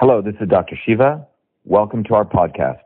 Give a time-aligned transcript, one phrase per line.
[0.00, 0.78] Hello, this is Dr.
[0.86, 1.26] Shiva.
[1.64, 2.82] Welcome to our podcast,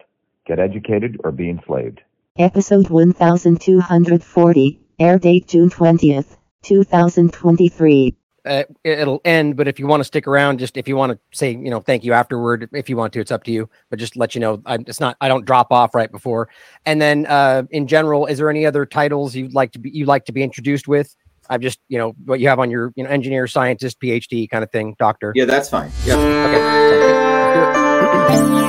[0.47, 2.00] Get Educated or Be Enslaved.
[2.38, 8.17] Episode 1240, air date June 20th, 2023.
[8.46, 11.19] Uh, it'll end, but if you want to stick around, just if you want to
[11.37, 13.69] say, you know, thank you afterward, if you want to, it's up to you.
[13.91, 15.19] But just let you know, I'm, it's not.
[15.21, 16.49] I don't drop off right before.
[16.87, 20.07] And then, uh, in general, is there any other titles you'd like to be you
[20.07, 21.15] like to be introduced with?
[21.48, 24.64] I've just, you know, what you have on your, you know, engineer, scientist, PhD kind
[24.64, 25.32] of thing, doctor.
[25.34, 25.91] Yeah, that's fine.
[26.04, 26.16] Yeah.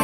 [0.00, 0.03] Okay.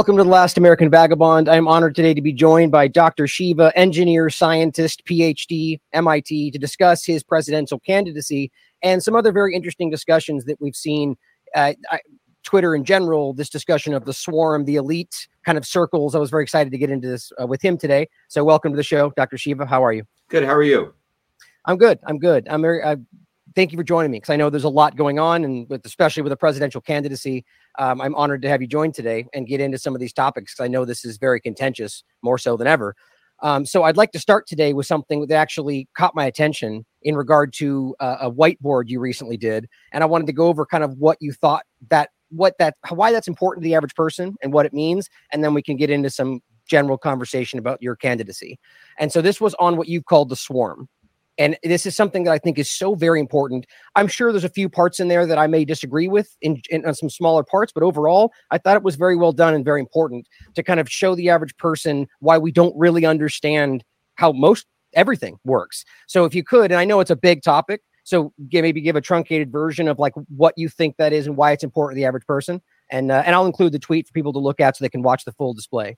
[0.00, 1.46] Welcome to the Last American Vagabond.
[1.46, 3.26] I'm honored today to be joined by Dr.
[3.26, 8.50] Shiva, engineer, scientist, PhD, MIT, to discuss his presidential candidacy
[8.82, 11.18] and some other very interesting discussions that we've seen.
[11.54, 12.00] Uh, I,
[12.44, 16.14] Twitter in general, this discussion of the swarm, the elite kind of circles.
[16.14, 18.08] I was very excited to get into this uh, with him today.
[18.28, 19.36] So, welcome to the show, Dr.
[19.36, 19.66] Shiva.
[19.66, 20.04] How are you?
[20.28, 20.44] Good.
[20.44, 20.94] How are you?
[21.66, 21.98] I'm good.
[22.06, 22.48] I'm good.
[22.48, 22.82] I'm very.
[22.82, 22.96] Uh,
[23.54, 25.84] thank you for joining me because I know there's a lot going on, and with
[25.84, 27.44] especially with a presidential candidacy,
[27.78, 30.54] um, I'm honored to have you join today and get into some of these topics
[30.54, 32.94] because I know this is very contentious, more so than ever.
[33.42, 37.16] Um, so I'd like to start today with something that actually caught my attention in
[37.16, 40.84] regard to uh, a whiteboard you recently did, and I wanted to go over kind
[40.84, 44.52] of what you thought that what that why that's important to the average person and
[44.52, 48.58] what it means, and then we can get into some general conversation about your candidacy.
[48.98, 50.88] And so this was on what you called the swarm.
[51.40, 53.66] And this is something that I think is so very important.
[53.96, 56.92] I'm sure there's a few parts in there that I may disagree with in, in,
[56.92, 60.28] some smaller parts, but overall, I thought it was very well done and very important
[60.54, 63.82] to kind of show the average person why we don't really understand
[64.16, 65.82] how most everything works.
[66.06, 69.00] So if you could, and I know it's a big topic, so maybe give a
[69.00, 72.04] truncated version of like what you think that is and why it's important to the
[72.04, 74.84] average person, and uh, and I'll include the tweet for people to look at so
[74.84, 75.96] they can watch the full display.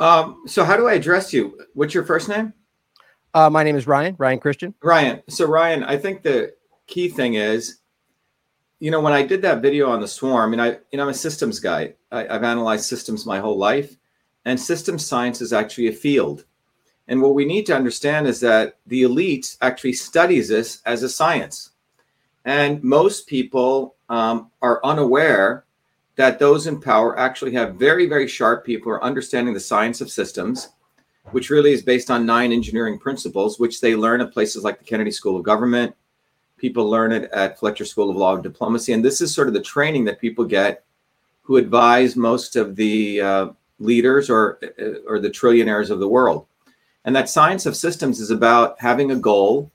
[0.00, 1.60] Um, so how do I address you?
[1.74, 2.54] What's your first name?
[3.34, 4.74] Uh, my name is Ryan, Ryan Christian.
[4.82, 5.22] Ryan.
[5.28, 6.54] So, Ryan, I think the
[6.86, 7.80] key thing is,
[8.80, 11.08] you know, when I did that video on the swarm, and I, you know, I'm
[11.10, 11.94] a systems guy.
[12.10, 13.96] I, I've analyzed systems my whole life,
[14.44, 16.44] and systems science is actually a field.
[17.08, 21.08] And what we need to understand is that the elite actually studies this as a
[21.08, 21.70] science.
[22.44, 25.64] And most people um, are unaware
[26.16, 30.00] that those in power actually have very, very sharp people who are understanding the science
[30.00, 30.68] of systems
[31.32, 34.84] which really is based on nine engineering principles, which they learn at places like the
[34.84, 35.94] Kennedy School of Government.
[36.56, 38.92] People learn it at Fletcher School of Law and Diplomacy.
[38.92, 40.84] And this is sort of the training that people get
[41.42, 46.46] who advise most of the uh, leaders or, uh, or the trillionaires of the world.
[47.04, 49.70] And that science of systems is about having a goal,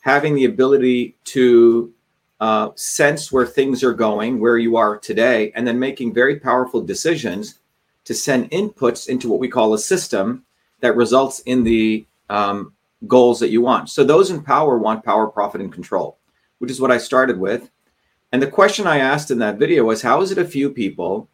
[0.00, 1.92] having the ability to
[2.40, 6.80] uh, sense where things are going, where you are today, and then making very powerful
[6.80, 7.58] decisions
[8.04, 10.44] to send inputs into what we call a system
[10.80, 12.72] that results in the um,
[13.06, 13.90] goals that you want.
[13.90, 16.18] So those in power want power, profit, and control,
[16.58, 17.70] which is what I started with.
[18.32, 21.28] And the question I asked in that video was, how is it a few people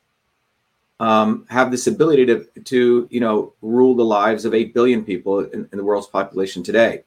[1.01, 5.41] um, have this ability to, to, you know, rule the lives of 8 billion people
[5.41, 7.03] in, in, the world's population today?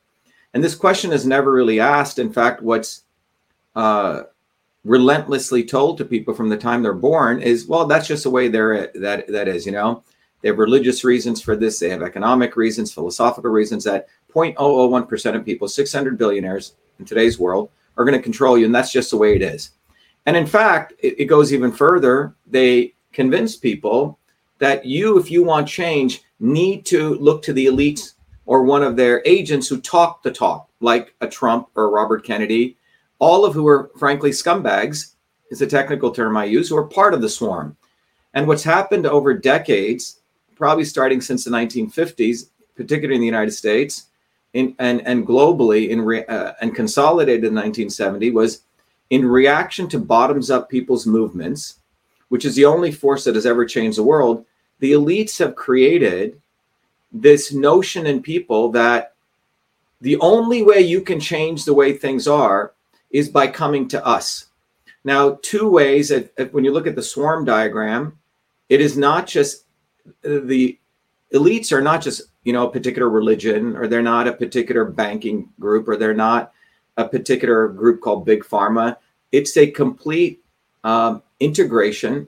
[0.54, 2.20] And this question is never really asked.
[2.20, 3.04] In fact, what's
[3.76, 4.24] uh,
[4.84, 8.50] relentlessly told to people from the time they're born is, well, that's just the way
[8.50, 10.04] they're, that, that is, you know?
[10.48, 11.78] They have religious reasons for this.
[11.78, 17.70] They have economic reasons, philosophical reasons that 0.001% of people, 600 billionaires in today's world,
[17.98, 18.66] are going to control you.
[18.66, 19.72] And that's just the way it is.
[20.26, 22.34] And in fact, it, it goes even further.
[22.50, 24.20] They convince people
[24.60, 28.14] that you, if you want change, need to look to the elites
[28.46, 32.24] or one of their agents who talk the talk, like a Trump or a Robert
[32.24, 32.78] Kennedy,
[33.20, 35.16] all of who are frankly scumbags,
[35.52, 37.76] is a technical term I use, who are part of the swarm.
[38.34, 40.17] And what's happened over decades
[40.58, 44.08] probably starting since the 1950s, particularly in the United States
[44.54, 48.62] in, and, and globally in re, uh, and consolidated in 1970 was
[49.10, 51.80] in reaction to bottoms up people's movements,
[52.30, 54.46] which is the only force that has ever changed the world.
[54.80, 56.42] The elites have created
[57.12, 59.14] this notion in people that
[60.02, 62.74] the only way you can change the way things are
[63.10, 64.48] is by coming to us.
[65.04, 68.18] Now, two ways, that when you look at the swarm diagram,
[68.68, 69.64] it is not just
[70.22, 70.78] the
[71.34, 75.50] elites are not just you know a particular religion or they're not a particular banking
[75.60, 76.54] group or they're not
[76.98, 78.98] a particular group called Big Pharma.
[79.32, 80.44] It's a complete
[80.84, 82.28] um, integration,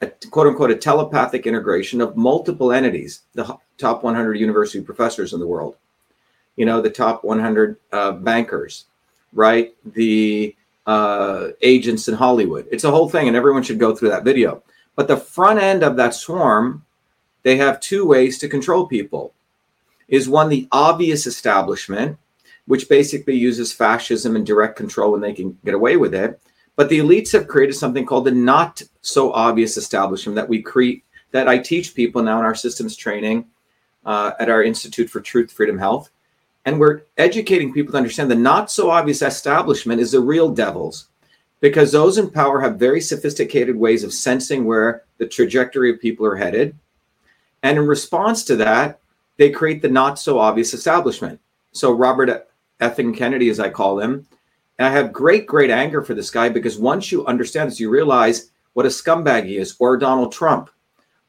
[0.00, 5.40] a quote unquote, a telepathic integration of multiple entities, the top 100 university professors in
[5.40, 5.76] the world,
[6.56, 8.86] you know, the top 100 uh, bankers,
[9.32, 9.74] right?
[9.84, 10.54] The
[10.86, 12.66] uh, agents in Hollywood.
[12.70, 14.62] It's a whole thing, and everyone should go through that video.
[14.94, 16.85] But the front end of that swarm,
[17.46, 19.32] they have two ways to control people.
[20.08, 22.18] Is one the obvious establishment,
[22.66, 26.40] which basically uses fascism and direct control when they can get away with it.
[26.74, 31.04] But the elites have created something called the not so obvious establishment that we create
[31.30, 33.46] that I teach people now in our systems training
[34.04, 36.10] uh, at our Institute for Truth, Freedom, Health.
[36.64, 41.10] And we're educating people to understand the not so obvious establishment is the real devils
[41.60, 46.26] because those in power have very sophisticated ways of sensing where the trajectory of people
[46.26, 46.76] are headed.
[47.62, 49.00] And in response to that,
[49.36, 51.40] they create the not so obvious establishment.
[51.72, 52.48] So, Robert
[52.80, 54.26] Effing Kennedy, as I call him,
[54.78, 57.90] and I have great, great anger for this guy because once you understand this, you
[57.90, 60.70] realize what a scumbag he is, or Donald Trump,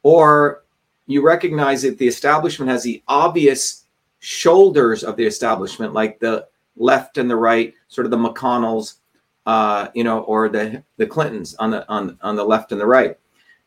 [0.03, 0.63] or
[1.05, 3.85] you recognize that the establishment has the obvious
[4.19, 6.45] shoulders of the establishment, like the
[6.75, 8.95] left and the right, sort of the McConnells,
[9.45, 12.85] uh, you know, or the the Clintons on the on on the left and the
[12.85, 13.17] right.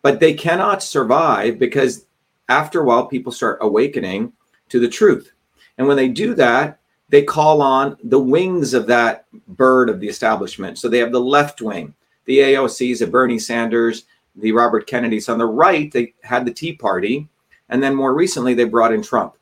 [0.02, 2.06] But they cannot survive because
[2.50, 4.32] after a while, people start awakening
[4.68, 5.32] to the truth,
[5.78, 10.08] and when they do that, they call on the wings of that bird of the
[10.08, 10.78] establishment.
[10.78, 11.94] So they have the left wing,
[12.26, 14.04] the AOCs, the Bernie Sanders,
[14.36, 15.28] the Robert Kennedys.
[15.28, 17.28] On the right, they had the Tea Party,
[17.68, 19.36] and then more recently, they brought in Trump.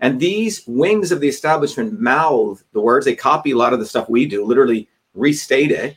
[0.00, 3.06] And these wings of the establishment mouth the words.
[3.06, 5.96] They copy a lot of the stuff we do, literally restate it,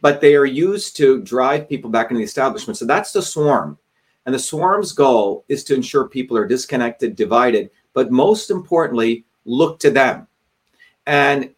[0.00, 2.76] but they are used to drive people back into the establishment.
[2.76, 3.78] So that's the swarm.
[4.26, 9.78] And the swarm's goal is to ensure people are disconnected, divided, but most importantly, look
[9.80, 10.26] to them.
[11.06, 11.50] And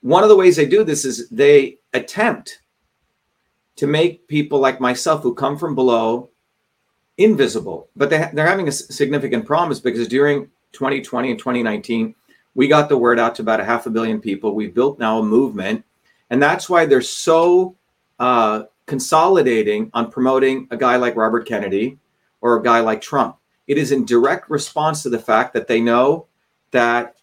[0.00, 2.60] one of the ways they do this is they attempt
[3.76, 6.30] to make people like myself who come from below
[7.16, 7.88] invisible.
[7.94, 12.14] But they, they're having a significant problem is because during 2020 and 2019,
[12.54, 14.54] we got the word out to about a half a billion people.
[14.54, 15.84] We've built now a movement.
[16.30, 17.76] And that's why they're so
[18.18, 21.98] uh, consolidating on promoting a guy like Robert Kennedy
[22.40, 23.36] or a guy like Trump.
[23.68, 26.26] It is in direct response to the fact that they know
[26.72, 27.16] that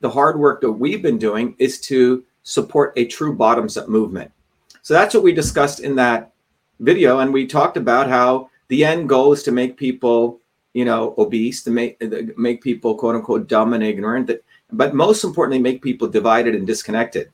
[0.00, 4.30] the hard work that we've been doing is to support a true bottoms up movement.
[4.82, 6.32] So that's what we discussed in that
[6.80, 7.20] video.
[7.20, 10.42] And we talked about how the end goal is to make people
[10.72, 14.30] you know, obese, to make uh, make people quote unquote dumb and ignorant,
[14.70, 17.30] but most importantly, make people divided and disconnected.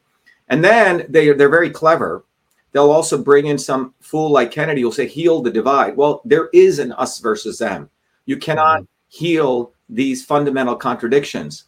[0.48, 2.24] And then they they're very clever.
[2.72, 5.96] They'll also bring in some fool like Kennedy who'll say, heal the divide.
[5.96, 7.88] Well, there is an us versus them.
[8.26, 11.64] You cannot heal these fundamental contradictions.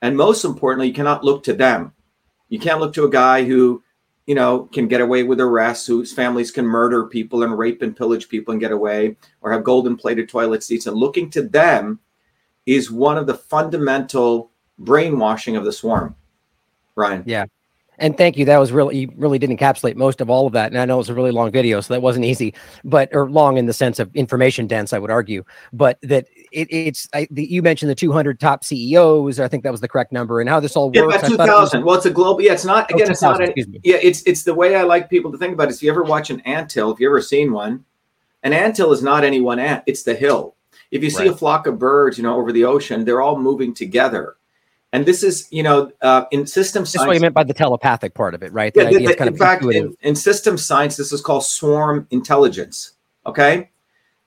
[0.00, 1.92] And most importantly, you cannot look to them.
[2.48, 3.82] You can't look to a guy who
[4.26, 7.96] you know, can get away with arrests, whose families can murder people and rape and
[7.96, 10.86] pillage people and get away, or have golden plated toilet seats.
[10.86, 12.00] And looking to them
[12.64, 16.16] is one of the fundamental brainwashing of the swarm.
[16.94, 17.22] Ryan.
[17.26, 17.46] Yeah.
[17.98, 18.44] And thank you.
[18.44, 20.72] That was really you really did encapsulate most of all of that.
[20.72, 23.30] And I know it was a really long video, so that wasn't easy, but or
[23.30, 25.44] long in the sense of information dense, I would argue.
[25.72, 29.38] But that it, it's I, the, you mentioned the 200 top CEOs.
[29.38, 31.22] I think that was the correct number, and how this all works.
[31.22, 31.84] Yeah, 2000.
[31.84, 32.42] well, it's a global.
[32.42, 33.08] Yeah, it's not oh, again.
[33.08, 33.42] Oh, it's not.
[33.42, 33.52] An,
[33.84, 35.74] yeah, it's it's the way I like people to think about it.
[35.74, 37.84] If you ever watch an anthill, if you ever seen one,
[38.42, 39.84] an anthill is not any one ant.
[39.86, 40.56] It's the hill.
[40.90, 41.30] If you see right.
[41.30, 44.36] a flock of birds, you know, over the ocean, they're all moving together
[44.94, 46.92] and this is, you know, uh, in system science.
[46.92, 48.72] That's what you meant by the telepathic part of it, right?
[48.72, 51.44] The yeah, the, the, kind in of fact, in, in, system science, this is called
[51.44, 52.92] swarm intelligence.
[53.26, 53.70] Okay.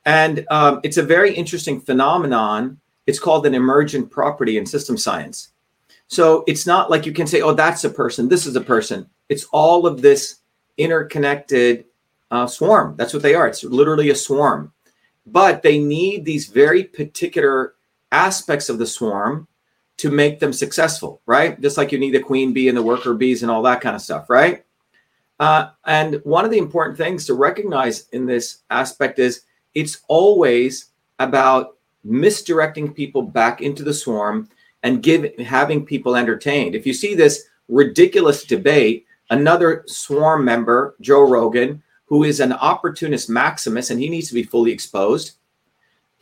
[0.04, 2.82] And um, it's a very interesting phenomenon.
[3.06, 5.54] It's called an emergent property in system science.
[6.08, 9.10] So it's not like you can say, oh, that's a person, this is a person.
[9.30, 10.40] It's all of this
[10.78, 11.86] interconnected
[12.30, 12.96] uh, swarm.
[12.98, 13.48] That's what they are.
[13.48, 14.74] It's literally a swarm.
[15.26, 17.76] But they need these very particular
[18.12, 19.48] aspects of the swarm
[19.98, 21.60] to make them successful, right?
[21.60, 23.96] Just like you need the queen bee and the worker bees and all that kind
[23.96, 24.64] of stuff, right?
[25.40, 29.42] Uh, and one of the important things to recognize in this aspect is
[29.74, 34.50] it's always about misdirecting people back into the swarm
[34.84, 36.76] and give having people entertained.
[36.76, 43.30] If you see this ridiculous debate, another swarm member, Joe Rogan, who is an opportunist
[43.30, 45.37] maximus and he needs to be fully exposed,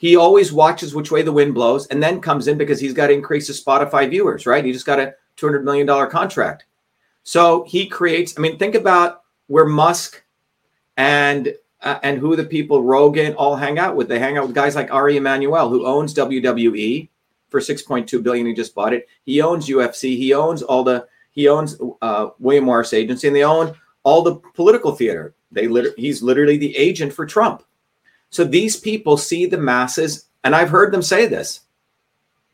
[0.06, 3.08] he always watches which way the wind blows and then comes in because he's got
[3.08, 4.64] to increase his Spotify viewers, right?
[4.64, 6.66] He just got a $200 million contract.
[7.24, 10.24] So he creates, I mean, think about where Musk
[10.96, 14.08] and uh, and who the people Rogan all hang out with.
[14.08, 17.10] They hang out with guys like Ari Emanuel, who owns WWE
[17.50, 18.46] for 6.2 billion.
[18.46, 19.08] He just bought it.
[19.24, 20.16] He owns UFC.
[20.16, 24.36] He owns all the He owns uh, William Morris Agency, and they own all the
[24.54, 25.34] political theater.
[25.52, 27.64] They he's literally the agent for Trump.
[28.30, 31.62] So these people see the masses, and I've heard them say this.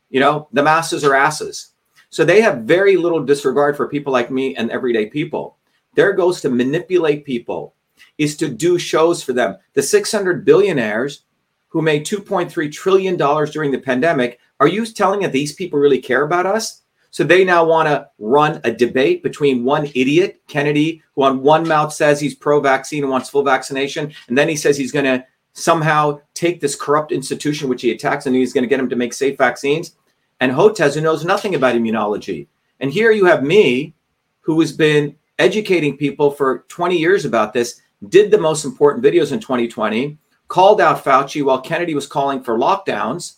[0.10, 1.72] You know, the masses are asses.
[2.10, 5.58] So they have very little disregard for people like me and everyday people.
[5.96, 7.76] Their goal is to manipulate people,
[8.18, 9.58] is to do shows for them.
[9.74, 11.24] The 600 billionaires
[11.70, 16.02] who made 2.3 trillion dollars during the pandemic, are you telling that these people really
[16.02, 16.82] care about us?
[17.12, 21.68] So they now want to run a debate between one idiot, Kennedy, who on one
[21.68, 25.26] mouth says he's pro-vaccine and wants full vaccination, and then he says he's going to
[25.54, 28.96] somehow take this corrupt institution which he attacks and he's going to get him to
[28.96, 29.96] make safe vaccines
[30.42, 32.48] and Hotez, who knows nothing about immunology.
[32.80, 33.94] And here you have me,
[34.42, 37.80] who has been educating people for 20 years about this,
[38.10, 40.18] did the most important videos in 2020,
[40.48, 43.36] called out Fauci while Kennedy was calling for lockdowns.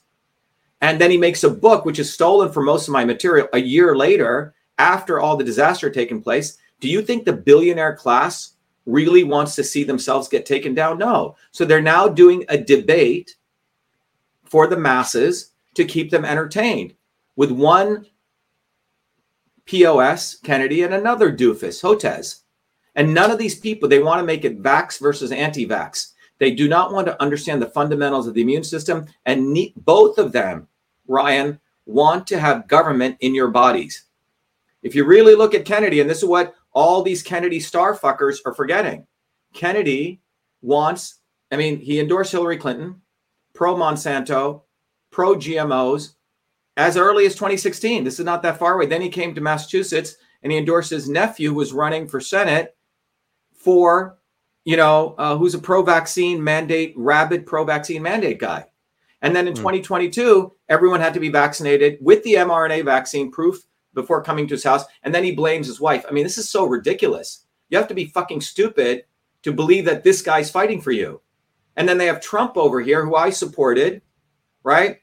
[0.79, 3.59] And then he makes a book, which is stolen from most of my material a
[3.59, 6.57] year later, after all the disaster taken place.
[6.79, 8.52] Do you think the billionaire class
[8.85, 10.97] really wants to see themselves get taken down?
[10.97, 11.35] No.
[11.51, 13.35] So they're now doing a debate
[14.43, 16.93] for the masses to keep them entertained
[17.35, 18.05] with one
[19.65, 22.41] POS, Kennedy, and another doofus, Hotez.
[22.95, 26.11] And none of these people, they want to make it vax versus anti vax.
[26.39, 29.05] They do not want to understand the fundamentals of the immune system.
[29.25, 30.67] And ne- both of them,
[31.07, 34.05] Ryan, want to have government in your bodies.
[34.83, 38.37] If you really look at Kennedy, and this is what all these Kennedy star fuckers
[38.45, 39.05] are forgetting
[39.53, 40.21] Kennedy
[40.61, 41.19] wants,
[41.51, 43.01] I mean, he endorsed Hillary Clinton,
[43.53, 44.63] pro Monsanto,
[45.11, 46.15] pro GMOs
[46.75, 48.03] as early as 2016.
[48.03, 48.87] This is not that far away.
[48.87, 52.75] Then he came to Massachusetts and he endorsed his nephew, who was running for Senate
[53.53, 54.17] for,
[54.65, 58.65] you know, uh, who's a pro vaccine mandate, rabid pro vaccine mandate guy.
[59.21, 59.57] And then in mm.
[59.57, 64.63] 2022, everyone had to be vaccinated with the mRNA vaccine proof before coming to his
[64.63, 64.85] house.
[65.03, 66.05] And then he blames his wife.
[66.07, 67.45] I mean, this is so ridiculous.
[67.69, 69.05] You have to be fucking stupid
[69.43, 71.21] to believe that this guy's fighting for you.
[71.75, 74.01] And then they have Trump over here, who I supported,
[74.63, 74.99] right?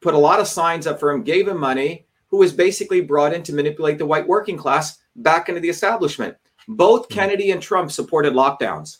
[0.00, 3.32] put a lot of signs up for him, gave him money, who was basically brought
[3.32, 6.36] in to manipulate the white working class back into the establishment.
[6.68, 7.14] Both mm-hmm.
[7.14, 8.98] Kennedy and Trump supported lockdowns,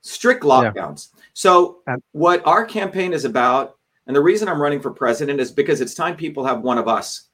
[0.00, 1.08] strict lockdowns.
[1.14, 1.22] Yeah.
[1.34, 5.80] So, what our campaign is about, and the reason I'm running for president is because
[5.80, 7.28] it's time people have one of us.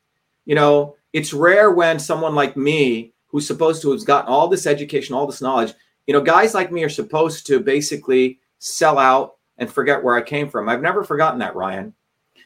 [0.45, 4.67] You know, it's rare when someone like me, who's supposed to have gotten all this
[4.67, 5.73] education, all this knowledge,
[6.07, 10.23] you know, guys like me are supposed to basically sell out and forget where I
[10.23, 10.69] came from.
[10.69, 11.95] I've never forgotten that, Ryan.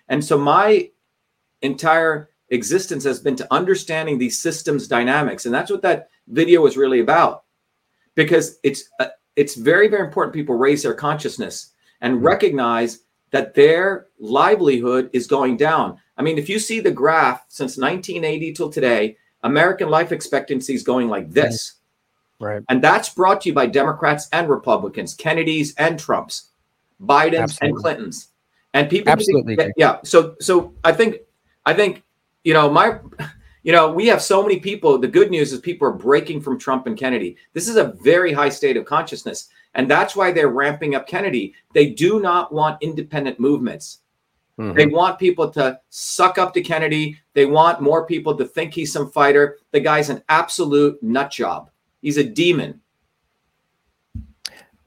[0.09, 0.91] And so my
[1.63, 6.77] entire existence has been to understanding these systems dynamics and that's what that video was
[6.77, 7.45] really about
[8.15, 11.73] because it's uh, it's very very important people raise their consciousness
[12.03, 12.27] and mm-hmm.
[12.27, 13.01] recognize
[13.33, 18.53] that their livelihood is going down i mean if you see the graph since 1980
[18.53, 21.75] till today american life expectancy is going like this.
[22.39, 22.63] Right.
[22.69, 26.51] And that's brought to you by democrats and republicans kennedys and trumps
[27.03, 27.69] bidens Absolutely.
[27.69, 28.29] and clintons.
[28.75, 31.17] And people absolutely yeah so so i think
[31.65, 32.03] i think
[32.45, 32.99] you know my
[33.63, 36.59] you know we have so many people the good news is people are breaking from
[36.59, 37.37] trump and kennedy.
[37.55, 41.55] This is a very high state of consciousness and that's why they're ramping up kennedy.
[41.75, 44.01] They do not want independent movements
[44.59, 44.77] mm-hmm.
[44.77, 48.93] they want people to suck up to kennedy they want more people to think he's
[48.93, 51.71] some fighter the guy's an absolute nut job
[52.01, 52.81] he's a demon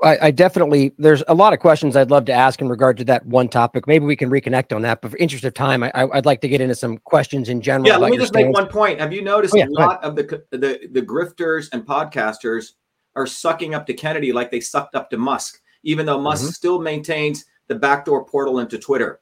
[0.01, 3.03] I, I, definitely there's a lot of questions I'd love to ask in regard to
[3.05, 3.85] that one topic.
[3.85, 5.01] Maybe we can reconnect on that.
[5.01, 7.88] But for interest of time, I, would like to get into some questions in general.
[7.88, 8.45] Yeah, let me just stance.
[8.45, 8.99] make one point.
[9.01, 12.73] Have you noticed oh, yeah, a lot of the, the the grifters and podcasters
[13.15, 16.51] are sucking up to Kennedy like they sucked up to Musk, even though Musk mm-hmm.
[16.51, 19.19] still maintains the backdoor portal into Twitter.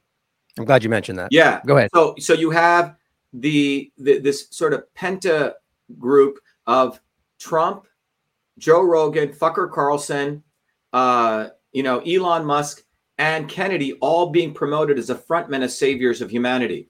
[0.58, 1.28] I'm glad you mentioned that.
[1.30, 1.90] Yeah, go ahead.
[1.94, 2.96] So so you have
[3.32, 5.54] the, the this sort of penta
[5.98, 7.00] group of
[7.38, 7.86] Trump,
[8.58, 10.42] Joe Rogan, Fucker Carlson
[10.92, 12.82] uh, you know, Elon Musk
[13.18, 16.88] and Kennedy all being promoted as the frontmen as saviors of humanity.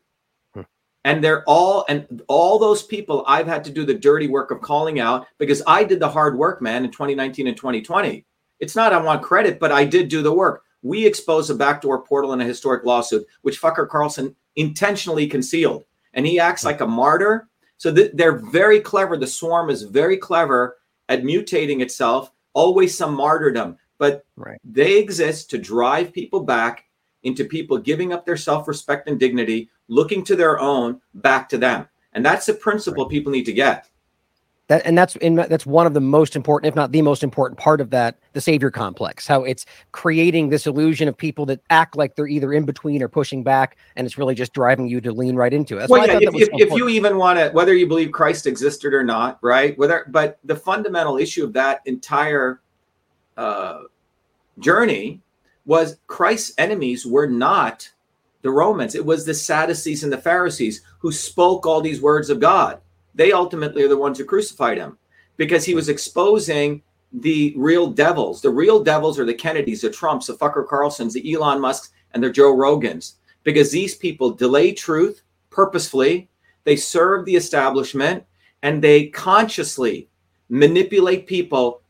[0.54, 0.62] Hmm.
[1.04, 4.60] And they're all, and all those people I've had to do the dirty work of
[4.60, 8.24] calling out because I did the hard work, man, in 2019 and 2020.
[8.60, 10.64] It's not I want credit, but I did do the work.
[10.82, 15.84] We expose a backdoor portal in a historic lawsuit, which Fucker Carlson intentionally concealed.
[16.14, 17.48] And he acts like a martyr.
[17.76, 19.16] So th- they're very clever.
[19.16, 24.58] The swarm is very clever at mutating itself, always some martyrdom but right.
[24.64, 26.84] they exist to drive people back
[27.24, 31.86] into people giving up their self-respect and dignity, looking to their own back to them.
[32.12, 33.10] And that's the principle right.
[33.10, 33.88] people need to get.
[34.68, 37.58] That and that's in that's one of the most important if not the most important
[37.58, 41.96] part of that the savior complex how it's creating this illusion of people that act
[41.96, 45.10] like they're either in between or pushing back and it's really just driving you to
[45.10, 45.88] lean right into it.
[45.90, 49.02] Well, yeah, if, if, if you even want to whether you believe christ existed or
[49.02, 52.60] not right whether but the fundamental issue of that entire
[53.36, 53.82] uh,
[54.58, 55.20] journey
[55.64, 57.90] was christ's enemies were not
[58.42, 58.94] the romans.
[58.94, 62.80] It was the sadducees and the pharisees who spoke all these words of god
[63.18, 64.96] they ultimately are the ones who crucified him
[65.36, 66.80] because he was exposing
[67.12, 68.40] the real devils.
[68.40, 72.22] The real devils are the Kennedys, the Trumps, the Fucker Carlsons, the Elon Musks, and
[72.22, 73.14] the Joe Rogans.
[73.42, 76.28] Because these people delay truth purposefully,
[76.62, 78.24] they serve the establishment,
[78.62, 80.08] and they consciously
[80.48, 81.82] manipulate people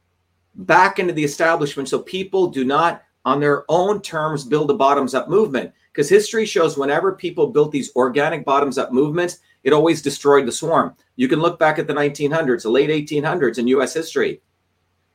[0.54, 5.14] back into the establishment so people do not, on their own terms, build a bottoms
[5.14, 5.72] up movement.
[5.92, 10.52] Because history shows whenever people built these organic bottoms up movements, it always destroyed the
[10.52, 10.94] swarm.
[11.16, 14.40] You can look back at the 1900s, the late 1800s in US history.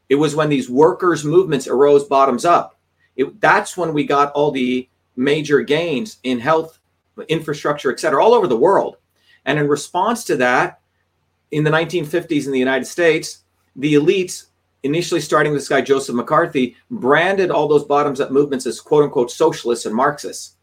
[0.09, 2.77] It was when these workers' movements arose bottoms up.
[3.15, 6.79] It, that's when we got all the major gains in health,
[7.29, 8.97] infrastructure, et cetera, all over the world.
[9.45, 10.81] And in response to that,
[11.51, 13.43] in the 1950s in the United States,
[13.75, 14.45] the elites,
[14.83, 19.03] initially starting with this guy, Joseph McCarthy, branded all those bottoms up movements as quote
[19.03, 20.55] unquote socialists and Marxists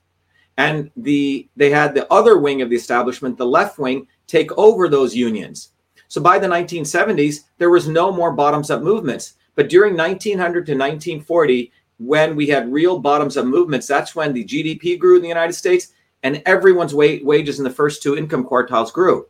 [0.61, 4.88] and the they had the other wing of the establishment the left wing take over
[4.88, 5.71] those unions.
[6.09, 9.35] So by the 1970s there was no more bottoms up movements.
[9.55, 14.45] But during 1900 to 1940 when we had real bottoms up movements that's when the
[14.45, 15.88] gdp grew in the united states
[16.23, 19.26] and everyone's wa- wages in the first two income quartiles grew.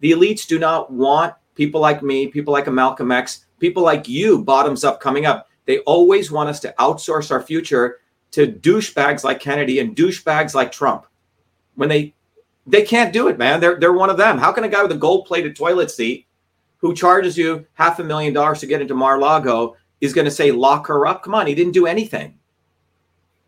[0.00, 4.06] The elites do not want people like me people like a malcolm x people like
[4.06, 5.48] you bottoms up coming up.
[5.64, 8.00] They always want us to outsource our future
[8.34, 11.06] to douchebags like Kennedy and douchebags like Trump.
[11.74, 12.14] When they
[12.66, 13.60] they can't do it, man.
[13.60, 14.38] They're they're one of them.
[14.38, 16.26] How can a guy with a gold-plated toilet seat
[16.78, 20.50] who charges you half a million dollars to get into Mar-Lago is going to say
[20.50, 21.22] lock her up?
[21.22, 22.38] Come on, he didn't do anything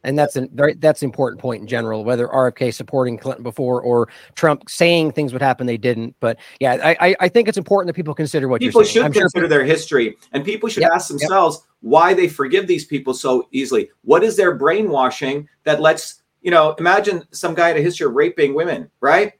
[0.06, 2.04] and that's an very that's an important point in general.
[2.04, 6.14] Whether RFK supporting Clinton before or Trump saying things would happen, they didn't.
[6.20, 9.48] But yeah, I I think it's important that people consider what people should consider sure.
[9.48, 11.66] their history, and people should yep, ask themselves yep.
[11.80, 13.90] why they forgive these people so easily.
[14.02, 16.75] What is their brainwashing that lets you know?
[16.78, 19.32] Imagine some guy had a history of raping women, right?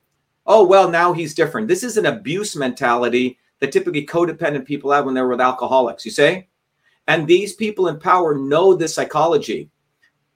[0.47, 1.69] Oh well, now he's different.
[1.69, 6.05] This is an abuse mentality that typically codependent people have when they're with alcoholics.
[6.05, 6.49] You say,
[7.07, 9.71] and these people in power know this psychology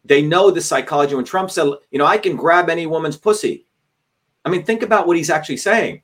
[0.05, 1.15] they know the psychology.
[1.15, 3.67] When Trump said, you know, I can grab any woman's pussy.
[4.45, 6.03] I mean, think about what he's actually saying.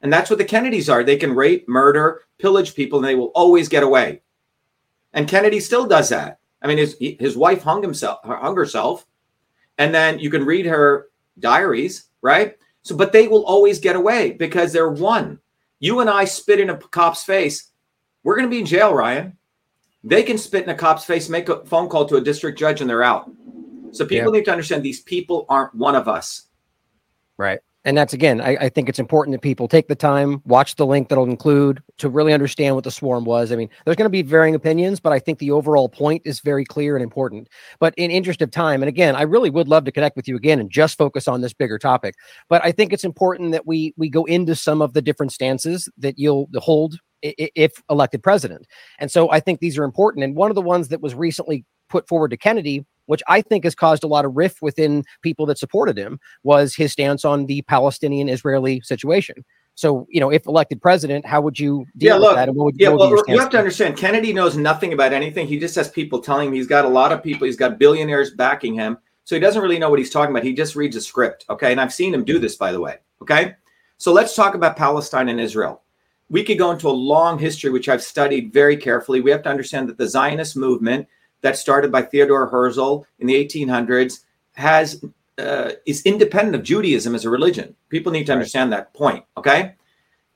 [0.00, 1.02] And that's what the Kennedys are.
[1.02, 4.22] They can rape, murder, pillage people, and they will always get away.
[5.12, 6.40] And Kennedy still does that.
[6.60, 9.06] I mean, his his wife hung himself, hung herself,
[9.78, 12.56] and then you can read her diaries, right?
[12.82, 15.38] So, but they will always get away because they're one.
[15.78, 17.70] You and I spit in a cop's face,
[18.22, 19.36] we're going to be in jail, Ryan.
[20.04, 22.80] They can spit in a cop's face, make a phone call to a district judge,
[22.80, 23.30] and they're out.
[23.92, 24.38] So people yeah.
[24.38, 26.42] need to understand these people aren't one of us.
[27.38, 27.60] Right.
[27.86, 30.86] And that's again, I, I, think it's important that people take the time, watch the
[30.86, 33.52] link that'll include to really understand what the swarm was.
[33.52, 36.40] I mean, there's going to be varying opinions, but I think the overall point is
[36.40, 37.48] very clear and important.
[37.80, 40.34] But in interest of time, and again, I really would love to connect with you
[40.34, 42.14] again and just focus on this bigger topic.
[42.48, 45.86] But I think it's important that we we go into some of the different stances
[45.98, 48.66] that you'll hold if elected president.
[48.98, 50.24] And so I think these are important.
[50.24, 53.64] And one of the ones that was recently put forward to Kennedy, which I think
[53.64, 57.46] has caused a lot of rift within people that supported him, was his stance on
[57.46, 59.44] the Palestinian Israeli situation.
[59.76, 62.48] So, you know, if elected president, how would you deal yeah, look, with that?
[62.48, 65.48] And what would, yeah, what well, you have to understand Kennedy knows nothing about anything.
[65.48, 68.30] He just has people telling him he's got a lot of people, he's got billionaires
[68.32, 68.98] backing him.
[69.24, 70.44] So he doesn't really know what he's talking about.
[70.44, 71.46] He just reads a script.
[71.48, 71.72] Okay.
[71.72, 72.98] And I've seen him do this, by the way.
[73.22, 73.54] Okay.
[73.96, 75.83] So let's talk about Palestine and Israel
[76.30, 79.20] we could go into a long history, which I've studied very carefully.
[79.20, 81.06] We have to understand that the Zionist movement
[81.42, 84.20] that started by Theodore Herzl in the 1800s
[84.52, 85.04] has
[85.38, 87.74] uh, is independent of Judaism as a religion.
[87.88, 89.24] People need to understand that point.
[89.36, 89.74] Okay.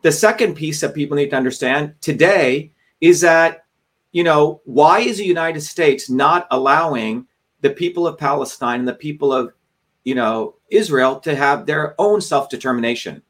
[0.02, 3.64] The second piece that people need to understand today is that,
[4.12, 7.26] you know, why is the United States not allowing
[7.60, 9.52] the people of Palestine and the people of,
[10.04, 13.22] you know, Israel to have their own self determination?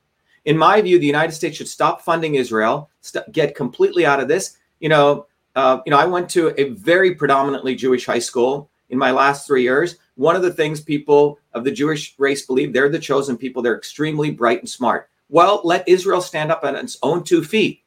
[0.48, 4.28] In my view, the United States should stop funding Israel, st- get completely out of
[4.28, 4.56] this.
[4.80, 8.96] You know, uh, you know, I went to a very predominantly Jewish high school in
[8.96, 9.96] my last three years.
[10.14, 13.60] One of the things people of the Jewish race believe they're the chosen people.
[13.60, 15.10] They're extremely bright and smart.
[15.28, 17.82] Well, let Israel stand up on its own two feet,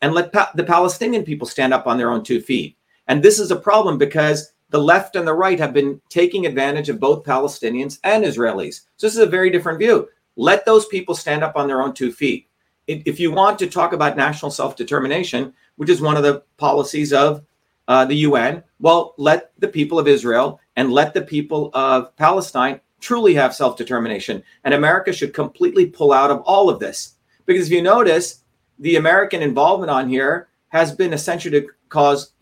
[0.00, 2.76] and let pa- the Palestinian people stand up on their own two feet.
[3.06, 6.88] And this is a problem because the left and the right have been taking advantage
[6.88, 8.80] of both Palestinians and Israelis.
[8.96, 10.08] So this is a very different view.
[10.36, 12.48] Let those people stand up on their own two feet.
[12.86, 17.12] if you want to talk about national self determination, which is one of the policies
[17.12, 17.42] of
[17.88, 22.80] uh, the UN, well, let the people of Israel and let the people of Palestine
[23.00, 24.42] truly have self determination.
[24.64, 27.14] And America should completely pull out of all of this.
[27.46, 28.42] Because if you notice,
[28.78, 32.32] the American involvement on here has been essentially to cause,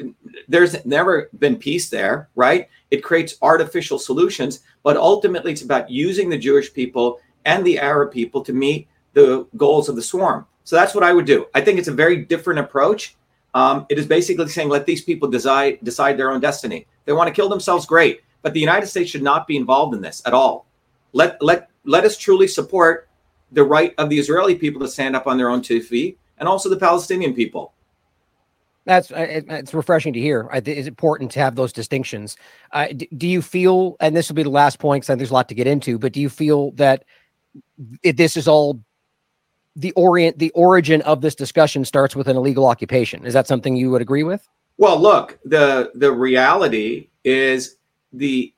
[0.47, 2.69] there's never been peace there, right?
[2.91, 8.13] It creates artificial solutions, but ultimately it's about using the Jewish people and the Arab
[8.13, 10.47] people to meet the goals of the swarm.
[10.65, 11.47] So that's what I would do.
[11.55, 13.17] I think it's a very different approach.
[13.55, 16.87] Um, it is basically saying let these people decide decide their own destiny.
[17.05, 18.21] They want to kill themselves, great.
[18.43, 20.67] But the United States should not be involved in this at all.
[21.13, 23.09] Let let let us truly support
[23.53, 26.49] the right of the Israeli people to stand up on their own two feet, and
[26.49, 27.73] also the Palestinian people.
[28.87, 30.49] That's it's refreshing to hear.
[30.53, 32.37] It's important to have those distinctions.
[32.73, 35.49] Uh, do you feel, and this will be the last point because there's a lot
[35.51, 37.05] to get into, but do you feel that
[38.03, 38.81] it, this is all
[39.77, 43.25] the orient the origin of this discussion starts with an illegal occupation?
[43.25, 44.47] Is that something you would agree with?
[44.77, 47.77] Well, look, the the reality is
[48.13, 48.55] the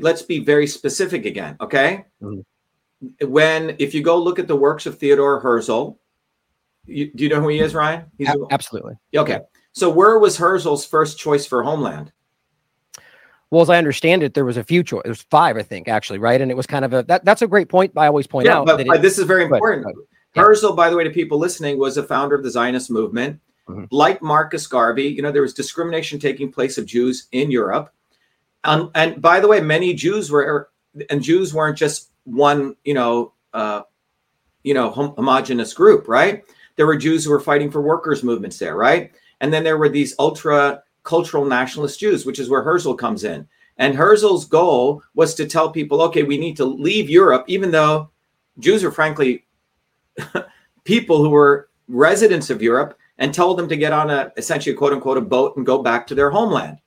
[0.00, 2.04] let's be very specific again, okay?
[2.22, 3.30] Mm-hmm.
[3.30, 5.98] When if you go look at the works of Theodore Herzl,
[6.86, 8.04] you, do you know who he is, Ryan?
[8.18, 9.40] He's a, absolutely okay.
[9.72, 12.12] So where was Herzl's first choice for homeland?
[13.52, 15.02] Well, as I understand it, there was a few choice.
[15.04, 16.40] There was five, I think, actually, right?
[16.40, 17.92] And it was kind of a that, that's a great point.
[17.98, 18.66] I always point yeah, out.
[18.66, 19.84] But, it, this is very important.
[19.84, 19.94] But,
[20.34, 20.42] yeah.
[20.44, 23.38] Herzl, by the way, to people listening, was a founder of the Zionist movement.
[23.68, 23.84] Mm-hmm.
[23.90, 27.92] Like Marcus Garvey, you know, there was discrimination taking place of Jews in Europe.
[28.64, 30.70] Um, and by the way, many Jews were,
[31.10, 33.82] and Jews weren't just one, you know, uh,
[34.62, 36.42] you know, hom- homogenous group, right?
[36.76, 39.12] There were Jews who were fighting for workers' movements there, right?
[39.42, 43.46] And then there were these ultra cultural nationalist Jews, which is where Herzl comes in.
[43.78, 48.10] And Herzl's goal was to tell people, okay, we need to leave Europe, even though
[48.58, 49.46] Jews are frankly
[50.84, 54.92] people who were residents of Europe, and told them to get on a essentially quote
[54.92, 56.78] unquote a boat and go back to their homeland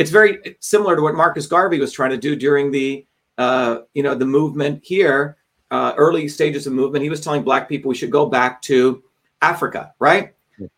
[0.00, 4.02] it's very similar to what Marcus Garvey was trying to do during the uh, you
[4.02, 5.36] know the movement here,
[5.70, 7.02] uh, early stages of movement.
[7.02, 9.02] He was telling black people we should go back to
[9.42, 10.34] Africa, right?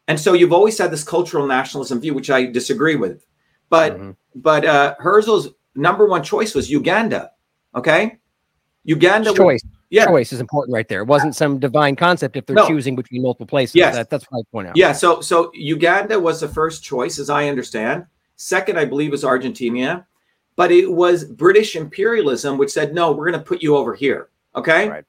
[0.08, 3.24] And so you've always had this cultural nationalism view, which I disagree with.
[3.68, 4.10] But mm-hmm.
[4.34, 7.32] but uh, Herzl's number one choice was Uganda.
[7.74, 8.18] Okay,
[8.84, 9.62] Uganda choice.
[9.64, 10.06] Was, yeah.
[10.06, 11.02] Choice is important right there.
[11.02, 12.66] It wasn't some divine concept if they're no.
[12.66, 13.76] choosing between multiple places.
[13.76, 13.94] Yes.
[13.94, 14.76] That, that's what I point out.
[14.76, 14.92] Yeah.
[14.92, 18.06] So so Uganda was the first choice, as I understand.
[18.36, 20.06] Second, I believe, was Argentina,
[20.56, 24.30] but it was British imperialism which said, no, we're going to put you over here.
[24.56, 24.88] Okay.
[24.88, 25.04] Right.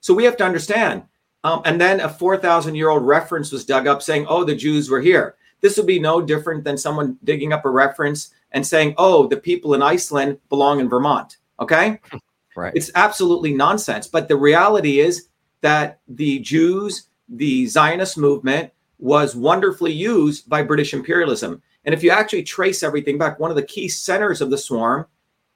[0.00, 1.02] So we have to understand.
[1.44, 4.90] Um, and then a 4,000 year old reference was dug up saying, oh, the Jews
[4.90, 5.36] were here.
[5.60, 9.36] This would be no different than someone digging up a reference and saying, oh, the
[9.36, 11.38] people in Iceland belong in Vermont.
[11.60, 12.00] Okay.
[12.56, 12.72] Right.
[12.74, 14.08] It's absolutely nonsense.
[14.08, 15.28] But the reality is
[15.60, 21.62] that the Jews, the Zionist movement, was wonderfully used by British imperialism.
[21.84, 25.06] And if you actually trace everything back, one of the key centers of the swarm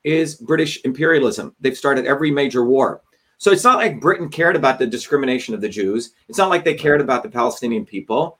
[0.05, 1.57] is British imperialism.
[1.61, 3.03] They've started every major war.
[3.43, 6.13] So it's not like Britain cared about the discrimination of the Jews.
[6.29, 8.39] It's not like they cared about the Palestinian people,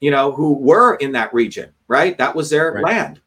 [0.00, 2.18] you know, who were in that region, right?
[2.18, 2.84] That was their right.
[2.84, 3.22] land.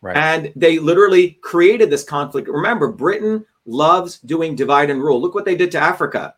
[0.00, 0.16] Right.
[0.16, 2.48] And they literally created this conflict.
[2.48, 5.20] Remember, Britain loves doing divide and rule.
[5.20, 6.34] Look what they did to Africa.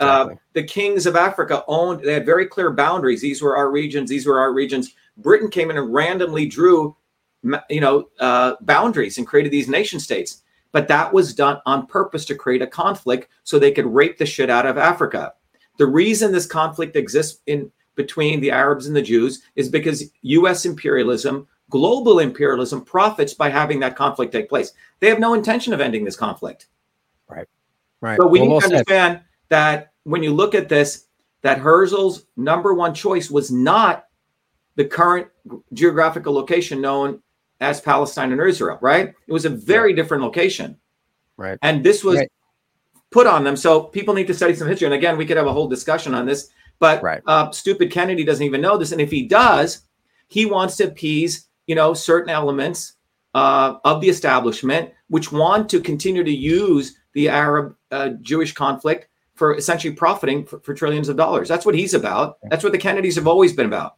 [0.00, 3.22] Uh, the kings of Africa owned, they had very clear boundaries.
[3.22, 4.96] These were our regions, these were our regions.
[5.18, 6.96] Britain came in and randomly drew,
[7.70, 10.42] you know, uh, boundaries and created these nation states.
[10.74, 14.26] But that was done on purpose to create a conflict so they could rape the
[14.26, 15.34] shit out of Africa.
[15.78, 20.66] The reason this conflict exists in between the Arabs and the Jews is because U.S.
[20.66, 24.72] imperialism, global imperialism, profits by having that conflict take place.
[24.98, 26.66] They have no intention of ending this conflict.
[27.28, 27.46] Right.
[28.00, 28.18] Right.
[28.18, 29.24] But we well, need to understand said.
[29.50, 31.06] that when you look at this,
[31.42, 34.06] that Herzl's number one choice was not
[34.74, 35.28] the current
[35.72, 37.22] geographical location known
[37.60, 39.14] as Palestine and Israel, right?
[39.26, 40.76] It was a very different location.
[41.36, 41.58] Right.
[41.62, 42.32] And this was right.
[43.10, 43.56] put on them.
[43.56, 44.86] So people need to study some history.
[44.86, 47.22] And again, we could have a whole discussion on this, but right.
[47.26, 48.92] uh, stupid Kennedy doesn't even know this.
[48.92, 49.82] And if he does,
[50.28, 52.94] he wants to appease, you know, certain elements
[53.34, 59.08] uh, of the establishment which want to continue to use the Arab uh, Jewish conflict
[59.34, 61.48] for essentially profiting for, for trillions of dollars.
[61.48, 62.38] That's what he's about.
[62.50, 63.96] That's what the Kennedys have always been about.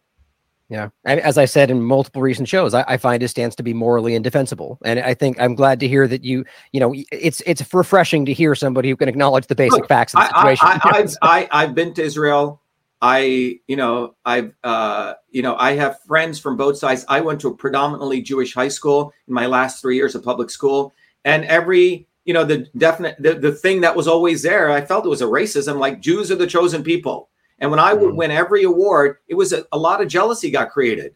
[0.68, 0.88] Yeah.
[1.04, 4.16] As I said in multiple recent shows, I, I, find his stance to be morally
[4.16, 4.78] indefensible.
[4.84, 8.32] And I think I'm glad to hear that you, you know, it's it's refreshing to
[8.32, 10.66] hear somebody who can acknowledge the basic Look, facts of the situation.
[10.66, 12.60] I, I, I've, I, I've been to Israel.
[13.00, 17.04] I, you know, I've, uh, you know, I have friends from both sides.
[17.08, 20.50] I went to a predominantly Jewish high school in my last three years of public
[20.50, 20.94] school.
[21.24, 25.04] And every, you know, the definite, the, the thing that was always there, I felt
[25.04, 28.16] it was a racism, like Jews are the chosen people And when I would Mhm.
[28.16, 31.14] win every award, it was a, a lot of jealousy got created.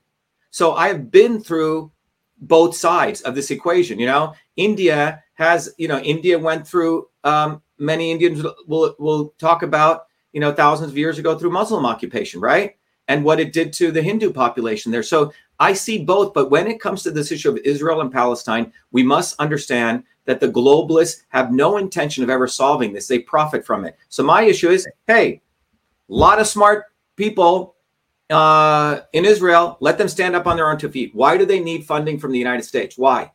[0.51, 1.93] So I have been through
[2.41, 3.99] both sides of this equation.
[3.99, 7.09] You know, India has, you know, India went through.
[7.25, 11.85] Um, many Indians will will talk about, you know, thousands of years ago through Muslim
[11.85, 12.77] occupation, right?
[13.09, 15.03] And what it did to the Hindu population there.
[15.03, 16.33] So I see both.
[16.33, 20.41] But when it comes to this issue of Israel and Palestine, we must understand that
[20.41, 23.09] the globalists have no intention of ever solving this.
[23.09, 23.97] They profit from it.
[24.09, 25.43] So my issue is, hey,
[26.11, 27.77] a lot of smart people
[28.31, 31.15] uh, in Israel, let them stand up on their own two feet.
[31.15, 32.97] Why do they need funding from the United States?
[32.99, 33.33] Why?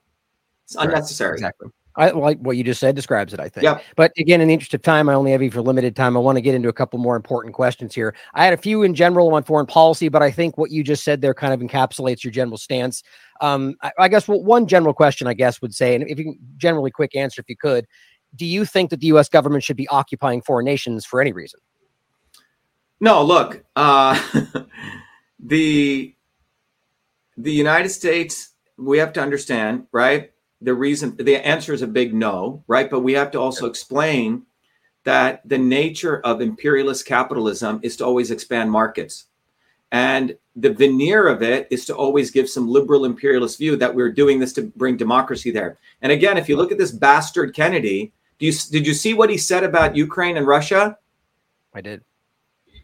[0.66, 0.90] It's Correct.
[0.90, 1.34] unnecessary.
[1.34, 1.70] Exactly.
[1.98, 3.64] I like what you just said describes it, I think.
[3.64, 3.84] Yep.
[3.96, 6.18] But again, in the interest of time, I only have you for limited time.
[6.18, 8.14] I want to get into a couple more important questions here.
[8.34, 11.06] I had a few in general on foreign policy, but I think what you just
[11.06, 13.02] said there kind of encapsulates your general stance.
[13.40, 16.26] Um, I, I guess well, one general question, I guess, would say, and if you
[16.26, 17.86] can generally quick answer, if you could,
[18.36, 19.30] do you think that the U.S.
[19.30, 21.62] government should be occupying foreign nations for any reason?
[23.00, 24.20] No, look, uh,
[25.40, 26.16] the
[27.38, 30.32] the United States, we have to understand, right?
[30.62, 32.90] The reason the answer is a big no, right?
[32.90, 34.44] But we have to also explain
[35.04, 39.26] that the nature of imperialist capitalism is to always expand markets.
[39.92, 44.12] And the veneer of it is to always give some liberal imperialist view that we're
[44.12, 45.78] doing this to bring democracy there.
[46.02, 49.30] And again, if you look at this bastard Kennedy, do you, did you see what
[49.30, 50.98] he said about Ukraine and Russia?
[51.74, 52.04] I did.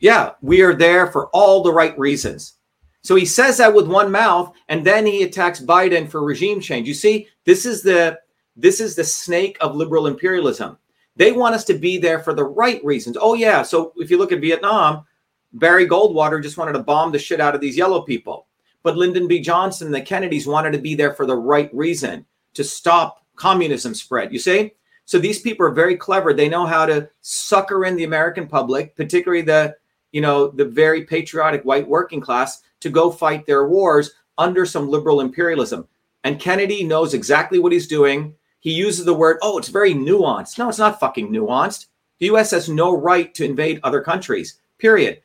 [0.02, 2.56] Yeah, we are there for all the right reasons.
[3.04, 6.88] So he says that with one mouth, and then he attacks Biden for regime change.
[6.88, 8.20] You see, this is the
[8.56, 10.78] this is the snake of liberal imperialism.
[11.16, 13.16] They want us to be there for the right reasons.
[13.20, 15.06] Oh yeah, so if you look at Vietnam,
[15.54, 18.48] Barry Goldwater just wanted to bomb the shit out of these yellow people,
[18.84, 19.40] but Lyndon B.
[19.40, 23.94] Johnson and the Kennedys wanted to be there for the right reason to stop communism
[23.94, 24.34] spread.
[24.34, 24.74] You see,
[25.06, 26.34] so these people are very clever.
[26.34, 29.76] They know how to sucker in the American public, particularly the
[30.12, 34.90] you know the very patriotic white working class to go fight their wars under some
[34.90, 35.88] liberal imperialism.
[36.24, 38.36] And Kennedy knows exactly what he's doing.
[38.60, 40.58] He uses the word, oh, it's very nuanced.
[40.58, 41.88] No, it's not fucking nuanced.
[42.20, 45.22] The US has no right to invade other countries, period.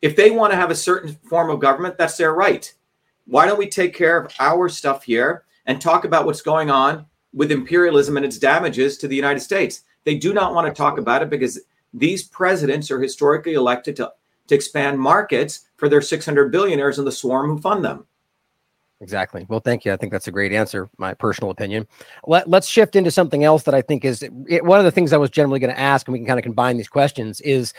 [0.00, 2.72] If they want to have a certain form of government, that's their right.
[3.26, 7.06] Why don't we take care of our stuff here and talk about what's going on
[7.32, 9.82] with imperialism and its damages to the United States?
[10.04, 11.60] They do not want to talk about it because
[11.92, 14.12] these presidents are historically elected to,
[14.48, 18.06] to expand markets for their 600 billionaires in the swarm who fund them.
[19.00, 19.44] Exactly.
[19.48, 19.92] Well, thank you.
[19.92, 21.88] I think that's a great answer, my personal opinion.
[22.24, 25.12] Let, let's shift into something else that I think is it, one of the things
[25.12, 27.74] I was generally going to ask, and we can kind of combine these questions is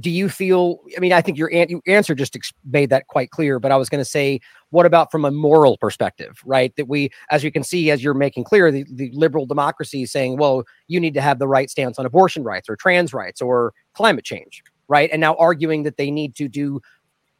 [0.00, 3.30] do you feel i mean i think your, your answer just ex- made that quite
[3.30, 4.40] clear but i was going to say
[4.72, 6.74] what about from a moral perspective right?
[6.76, 10.12] That we as you can see as you're making clear the, the liberal democracy is
[10.12, 13.40] saying well you need to have the right stance on abortion rights or trans rights
[13.40, 15.08] or climate change right?
[15.10, 16.80] And now arguing that they need to do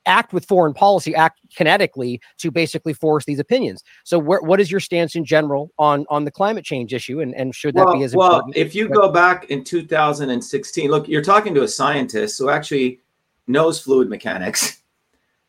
[0.07, 3.85] act with foreign policy act kinetically to basically force these opinions.
[4.03, 7.35] So where, what is your stance in general on on the climate change issue and,
[7.35, 8.57] and should that well, be as well, important?
[8.57, 13.01] if you go back in 2016, look, you're talking to a scientist who actually
[13.47, 14.83] knows fluid mechanics,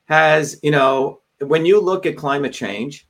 [0.06, 3.08] has, you know, when you look at climate change,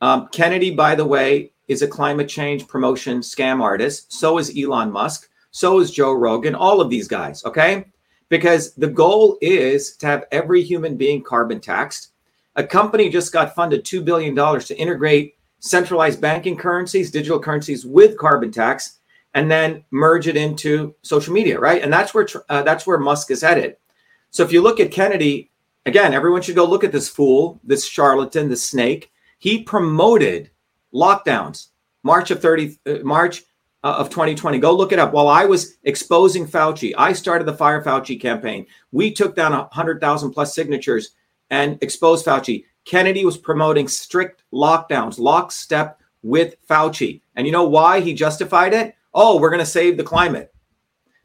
[0.00, 4.12] um, Kennedy, by the way, is a climate change promotion scam artist.
[4.12, 5.28] So is Elon Musk.
[5.50, 7.86] So is Joe Rogan, all of these guys, okay?
[8.28, 12.10] Because the goal is to have every human being carbon taxed.
[12.56, 18.18] A company just got funded $2 billion to integrate centralized banking currencies, digital currencies with
[18.18, 18.98] carbon tax,
[19.34, 21.82] and then merge it into social media, right?
[21.82, 23.76] And that's where uh, that's where Musk is headed.
[24.30, 25.50] So if you look at Kennedy,
[25.86, 29.10] again, everyone should go look at this fool, this charlatan, this snake.
[29.38, 30.50] He promoted
[30.94, 31.68] lockdowns,
[32.02, 33.42] March of 30, uh, March
[33.82, 34.58] uh, of 2020.
[34.58, 35.12] Go look it up.
[35.12, 38.66] While I was exposing Fauci, I started the Fire Fauci campaign.
[38.92, 41.10] We took down 100,000 plus signatures
[41.50, 42.64] and exposed Fauci.
[42.84, 47.20] Kennedy was promoting strict lockdowns, lockstep with Fauci.
[47.36, 48.94] And you know why he justified it?
[49.12, 50.52] Oh, we're going to save the climate.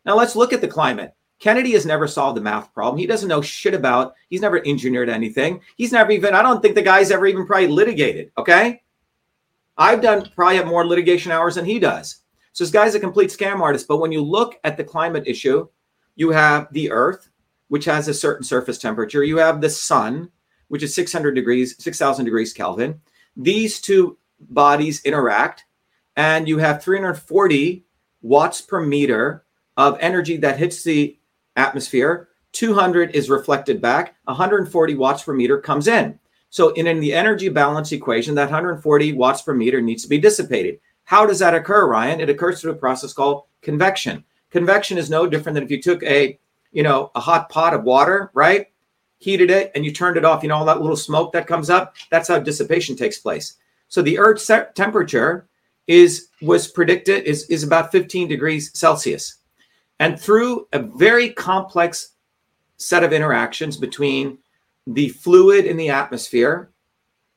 [0.05, 1.13] Now let's look at the climate.
[1.39, 2.97] Kennedy has never solved the math problem.
[2.97, 5.61] He doesn't know shit about, he's never engineered anything.
[5.77, 8.31] He's never even, I don't think the guy's ever even probably litigated.
[8.37, 8.81] Okay.
[9.77, 12.17] I've done probably have more litigation hours than he does.
[12.51, 13.87] So this guy's a complete scam artist.
[13.87, 15.69] But when you look at the climate issue,
[16.15, 17.29] you have the earth,
[17.69, 19.23] which has a certain surface temperature.
[19.23, 20.29] You have the sun,
[20.67, 22.99] which is 600 degrees, 6,000 degrees Kelvin.
[23.37, 25.63] These two bodies interact,
[26.17, 27.85] and you have 340
[28.21, 29.45] watts per meter
[29.77, 31.17] of energy that hits the
[31.59, 32.29] atmosphere.
[32.53, 36.17] 200 is reflected back, 140 watts per meter comes in.
[36.49, 40.17] So, in, in the energy balance equation, that 140 watts per meter needs to be
[40.17, 40.79] dissipated.
[41.03, 42.21] How does that occur, Ryan?
[42.21, 44.23] It occurs through a process called convection.
[44.49, 46.39] Convection is no different than if you took a
[46.71, 48.67] you know, a hot pot of water, right?
[49.17, 50.43] Heated it and you turned it off.
[50.43, 51.95] You know, all that little smoke that comes up.
[52.09, 53.57] That's how dissipation takes place.
[53.87, 55.47] So the Earth's temperature
[55.87, 59.37] is was predicted is is about 15 degrees Celsius,
[59.99, 62.13] and through a very complex
[62.77, 64.37] set of interactions between
[64.87, 66.71] the fluid in the atmosphere,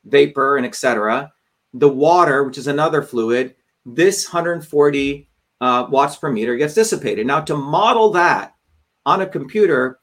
[0.05, 1.31] vapor and etc.,
[1.73, 5.27] the water, which is another fluid, this 140
[5.61, 7.27] uh, watts per meter gets dissipated.
[7.27, 8.55] Now, to model that
[9.05, 9.99] on a computer,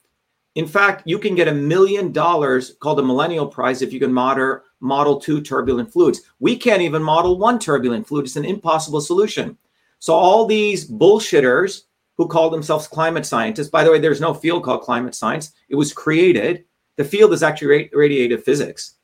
[0.57, 4.13] in fact, you can get a million dollars called a Millennium Prize if you can
[4.13, 6.23] model model two turbulent fluids.
[6.41, 8.25] We can't even model one turbulent fluid.
[8.25, 9.57] It's an impossible solution.
[9.99, 11.83] So all these bullshitters
[12.21, 15.55] who call themselves climate scientists, by the way, there's no field called climate science.
[15.71, 16.67] It was created.
[16.97, 18.97] The field is actually radiative physics.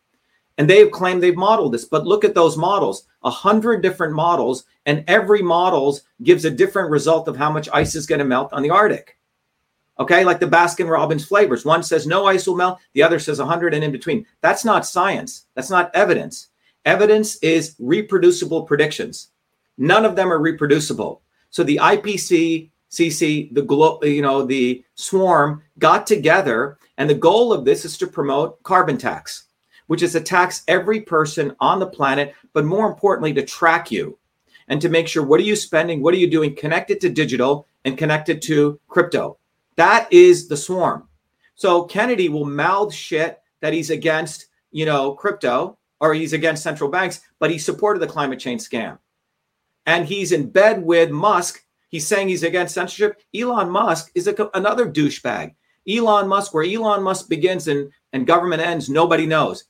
[0.59, 4.65] And they've claimed they've modeled this, but look at those models, a hundred different models,
[4.85, 8.53] and every models gives a different result of how much ice is going to melt
[8.53, 9.17] on the Arctic.
[9.99, 11.65] Okay, like the Baskin Robbins flavors.
[11.65, 14.27] One says no ice will melt, the other says 100 and in between.
[14.43, 15.47] That's not science.
[15.55, 16.49] That's not evidence.
[16.85, 19.29] Evidence is reproducible predictions.
[19.79, 21.23] None of them are reproducible.
[21.49, 27.53] So the IPC, CC, the glo- you know, the swarm got together, and the goal
[27.53, 29.47] of this is to promote carbon tax
[29.87, 34.19] which is to tax every person on the planet, but more importantly, to track you
[34.69, 37.67] and to make sure what are you spending, what are you doing, connected to digital
[37.85, 39.39] and connected to crypto.
[39.77, 41.09] That is the swarm.
[41.55, 46.91] So Kennedy will mouth shit that he's against, you know, crypto or he's against central
[46.91, 48.99] banks, but he supported the climate change scam.
[49.87, 51.63] And he's in bed with Musk.
[51.89, 53.21] He's saying he's against censorship.
[53.35, 55.55] Elon Musk is a, another douchebag.
[55.89, 59.65] Elon Musk, where Elon Musk begins and, and government ends, nobody knows.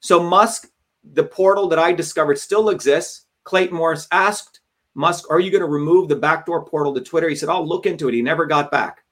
[0.00, 0.68] So Musk,
[1.12, 3.26] the portal that I discovered still exists.
[3.44, 4.60] Clayton Morris asked
[4.94, 7.28] Musk, Are you going to remove the backdoor portal to Twitter?
[7.28, 8.14] He said, I'll look into it.
[8.14, 9.04] He never got back.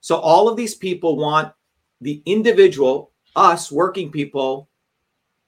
[0.00, 1.52] So all of these people want
[2.00, 4.68] the individual, us working people,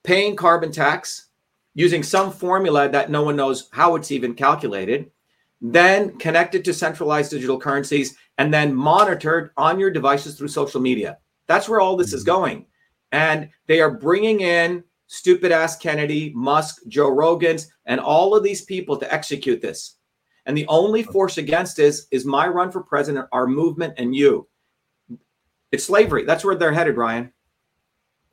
[0.03, 1.29] paying carbon tax
[1.75, 5.11] using some formula that no one knows how it's even calculated,
[5.73, 11.19] then connected to centralized digital currencies, and then monitored on your devices through social media.
[11.47, 12.33] That's where all this is mm-hmm.
[12.33, 12.67] going.
[13.13, 18.63] And they are bringing in stupid ass Kennedy, Musk, Joe Rogans, and all of these
[18.63, 19.97] people to execute this.
[20.47, 24.47] And the only force against is is my run for president, our movement, and you.
[25.73, 26.25] It's slavery.
[26.25, 27.33] That's where they're headed, Ryan.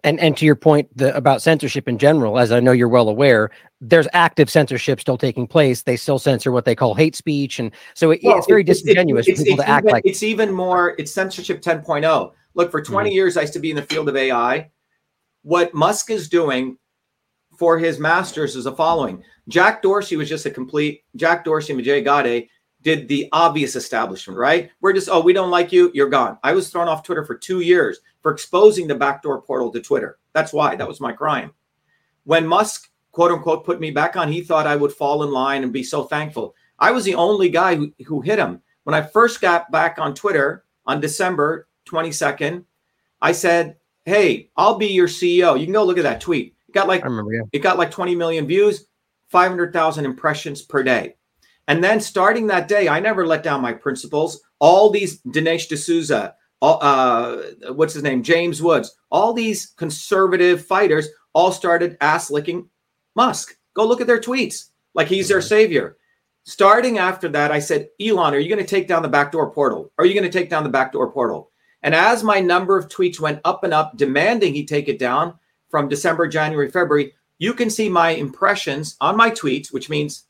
[0.03, 3.07] And and to your point the, about censorship in general, as I know you're well
[3.07, 5.83] aware, there's active censorship still taking place.
[5.83, 9.27] They still censor what they call hate speech, and so it, well, it's very disingenuous
[9.27, 10.95] it's, for people to even, act like it's even more.
[10.97, 12.31] It's censorship 10.0.
[12.53, 13.15] Look, for 20 mm-hmm.
[13.15, 14.71] years, I used to be in the field of AI.
[15.43, 16.77] What Musk is doing
[17.57, 21.83] for his masters is the following Jack Dorsey was just a complete, Jack Dorsey and
[21.83, 22.47] Jay Gade
[22.81, 24.71] did the obvious establishment, right?
[24.81, 26.37] We're just, oh, we don't like you, you're gone.
[26.43, 30.19] I was thrown off Twitter for two years for exposing the backdoor portal to Twitter.
[30.33, 31.51] That's why, that was my crime.
[32.23, 35.63] When Musk, quote unquote, put me back on, he thought I would fall in line
[35.63, 36.55] and be so thankful.
[36.79, 38.61] I was the only guy who, who hit him.
[38.83, 42.65] When I first got back on Twitter on December 22nd,
[43.21, 45.59] I said, Hey, I'll be your CEO.
[45.59, 46.55] You can go look at that tweet.
[46.67, 47.41] It got like, remember, yeah.
[47.51, 48.87] it got like 20 million views,
[49.29, 51.15] 500,000 impressions per day.
[51.71, 54.41] And then starting that day, I never let down my principles.
[54.59, 57.37] All these Dinesh D'Souza, uh,
[57.69, 62.67] what's his name, James Woods, all these conservative fighters all started ass licking
[63.15, 63.55] Musk.
[63.73, 65.95] Go look at their tweets like he's their savior.
[66.43, 69.93] Starting after that, I said, Elon, are you going to take down the backdoor portal?
[69.97, 71.51] Are you going to take down the backdoor portal?
[71.83, 75.35] And as my number of tweets went up and up, demanding he take it down
[75.69, 80.25] from December, January, February, you can see my impressions on my tweets, which means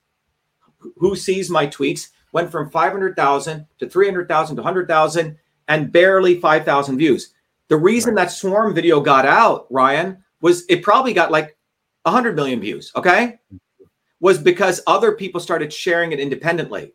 [0.98, 7.34] who sees my tweets, went from 500,000 to 300,000 to 100,000 and barely 5,000 views.
[7.68, 8.24] The reason right.
[8.24, 11.58] that swarm video got out, Ryan, was it probably got like
[12.04, 13.40] 100 million views, okay?
[14.20, 16.94] Was because other people started sharing it independently.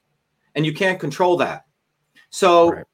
[0.55, 1.66] And you can't control that.
[2.31, 2.85] So right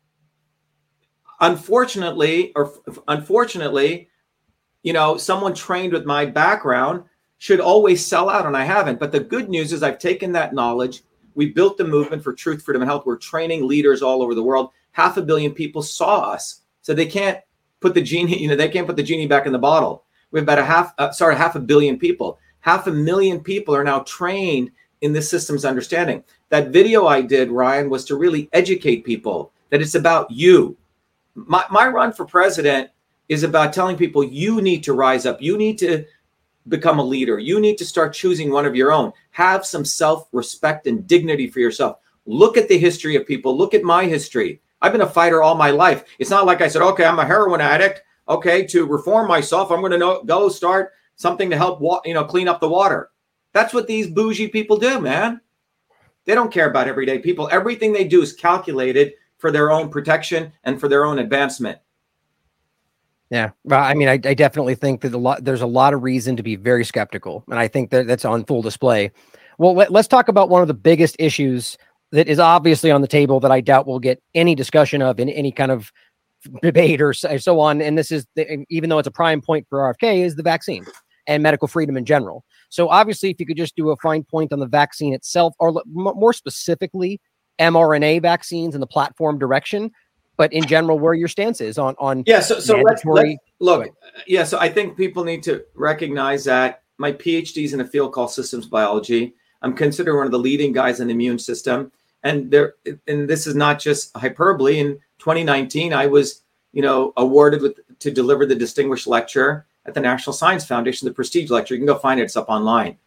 [1.42, 2.72] unfortunately, or
[3.08, 4.08] unfortunately,
[4.82, 7.04] you know, someone trained with my background
[7.42, 9.00] should always sell out, and I haven't.
[9.00, 11.02] But the good news is I've taken that knowledge.
[11.34, 13.04] We built the movement for truth, freedom, and health.
[13.04, 14.70] We're training leaders all over the world.
[14.92, 17.40] Half a billion people saw us, so they can't
[17.80, 18.38] put the genie.
[18.42, 20.04] You know, they can't put the genie back in the bottle.
[20.30, 22.38] We have about a half, uh, sorry, half a billion people.
[22.60, 24.70] Half a million people are now trained
[25.00, 26.22] in this system's understanding.
[26.50, 30.76] That video I did, Ryan, was to really educate people that it's about you
[31.34, 32.90] my, my run for president
[33.28, 35.40] is about telling people you need to rise up.
[35.40, 36.04] You need to
[36.68, 37.38] become a leader.
[37.38, 39.12] You need to start choosing one of your own.
[39.30, 41.98] Have some self respect and dignity for yourself.
[42.26, 43.56] Look at the history of people.
[43.56, 44.60] Look at my history.
[44.80, 46.04] I've been a fighter all my life.
[46.18, 48.02] It's not like I said, okay, I'm a heroin addict.
[48.28, 52.24] Okay, to reform myself, I'm going to go start something to help, wa- you know,
[52.24, 53.10] clean up the water.
[53.52, 55.40] That's what these bougie people do, man.
[56.24, 57.48] They don't care about everyday people.
[57.50, 61.78] Everything they do is calculated for their own protection and for their own advancement.
[63.32, 66.02] Yeah, well, I mean, I, I definitely think that a lot there's a lot of
[66.02, 69.10] reason to be very skeptical, and I think that that's on full display.
[69.56, 71.78] Well, let, us talk about one of the biggest issues
[72.10, 75.30] that is obviously on the table that I doubt we'll get any discussion of in
[75.30, 75.90] any kind of
[76.60, 77.80] debate or so, so on.
[77.80, 80.84] And this is the, even though it's a prime point for RFK, is the vaccine
[81.26, 82.44] and medical freedom in general.
[82.68, 85.82] So obviously, if you could just do a fine point on the vaccine itself, or
[85.86, 87.18] more specifically,
[87.58, 89.90] mRNA vaccines and the platform direction,
[90.36, 92.40] but in general, where your stance is on on yeah.
[92.40, 93.88] So so let's, let's look.
[94.26, 94.44] Yeah.
[94.44, 98.30] So I think people need to recognize that my PhD is in a field called
[98.30, 99.34] systems biology.
[99.62, 102.74] I'm considered one of the leading guys in the immune system, and there
[103.06, 104.78] and this is not just hyperbole.
[104.78, 110.00] In 2019, I was you know awarded with to deliver the distinguished lecture at the
[110.00, 111.74] National Science Foundation, the Prestige Lecture.
[111.74, 112.98] You can go find it; it's up online.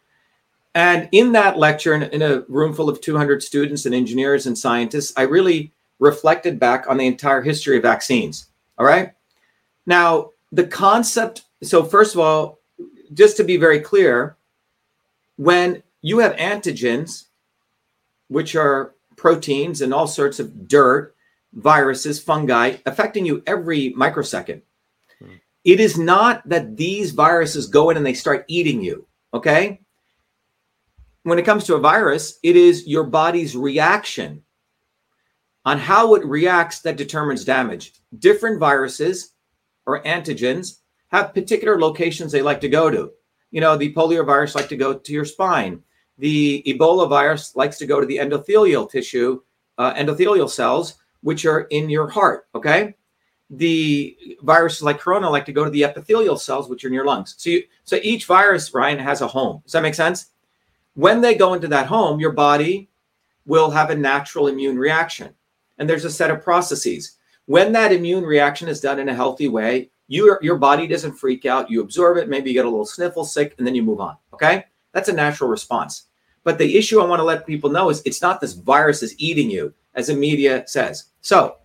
[0.74, 4.58] And in that lecture, in, in a room full of 200 students and engineers and
[4.58, 8.48] scientists, I really reflected back on the entire history of vaccines.
[8.78, 9.12] All right.
[9.86, 12.60] Now, the concept so, first of all,
[13.12, 14.36] just to be very clear,
[15.36, 17.26] when you have antigens,
[18.28, 21.14] which are proteins and all sorts of dirt,
[21.54, 24.62] viruses, fungi affecting you every microsecond,
[25.18, 25.34] hmm.
[25.64, 29.06] it is not that these viruses go in and they start eating you.
[29.32, 29.80] Okay.
[31.22, 34.42] When it comes to a virus, it is your body's reaction
[35.66, 37.92] on how it reacts that determines damage.
[38.20, 39.32] Different viruses
[39.84, 43.10] or antigens have particular locations they like to go to.
[43.50, 45.82] You know, the polio virus like to go to your spine.
[46.18, 49.42] The Ebola virus likes to go to the endothelial tissue,
[49.76, 52.46] uh, endothelial cells, which are in your heart.
[52.54, 52.94] Okay.
[53.50, 57.04] The viruses like corona like to go to the epithelial cells, which are in your
[57.04, 57.34] lungs.
[57.38, 59.62] So, you, so each virus, Ryan, has a home.
[59.64, 60.30] Does that make sense?
[60.94, 62.88] When they go into that home, your body
[63.46, 65.34] will have a natural immune reaction
[65.78, 67.16] and there's a set of processes.
[67.46, 71.46] When that immune reaction is done in a healthy way, your your body doesn't freak
[71.46, 71.70] out.
[71.70, 74.16] You absorb it, maybe you get a little sniffle, sick, and then you move on.
[74.32, 76.06] Okay, that's a natural response.
[76.44, 79.18] But the issue I want to let people know is it's not this virus is
[79.18, 81.06] eating you, as the media says.
[81.20, 81.56] So,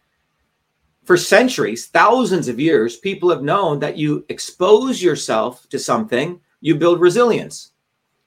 [1.04, 6.76] for centuries, thousands of years, people have known that you expose yourself to something, you
[6.76, 7.74] build resilience,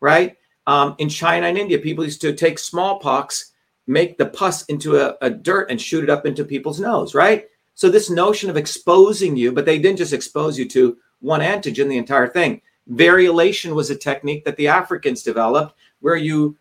[0.00, 0.36] right?
[0.66, 3.52] Um, in China and India, people used to take smallpox
[3.86, 7.46] make the pus into a, a dirt and shoot it up into people's nose, right?
[7.74, 11.88] So this notion of exposing you, but they didn't just expose you to one antigen,
[11.88, 12.60] the entire thing.
[12.90, 16.56] Variolation was a technique that the Africans developed where you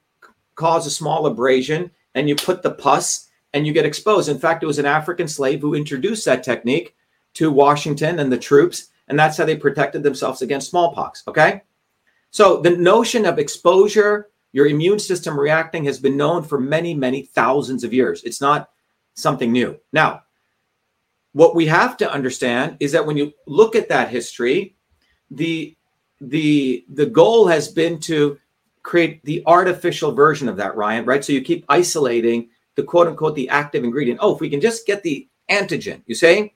[0.55, 4.29] cause a small abrasion and you put the pus and you get exposed.
[4.29, 6.95] In fact, it was an African slave who introduced that technique
[7.35, 11.23] to Washington and the troops, and that's how they protected themselves against smallpox.
[11.27, 11.61] Okay.
[12.31, 17.23] So the notion of exposure your immune system reacting has been known for many, many
[17.23, 18.23] thousands of years.
[18.23, 18.69] It's not
[19.15, 19.77] something new.
[19.91, 20.23] Now,
[21.33, 24.75] what we have to understand is that when you look at that history,
[25.29, 25.75] the
[26.21, 28.37] the the goal has been to
[28.83, 31.25] create the artificial version of that, Ryan, right?
[31.25, 34.19] So you keep isolating the quote unquote the active ingredient.
[34.21, 36.53] Oh, if we can just get the antigen, you say?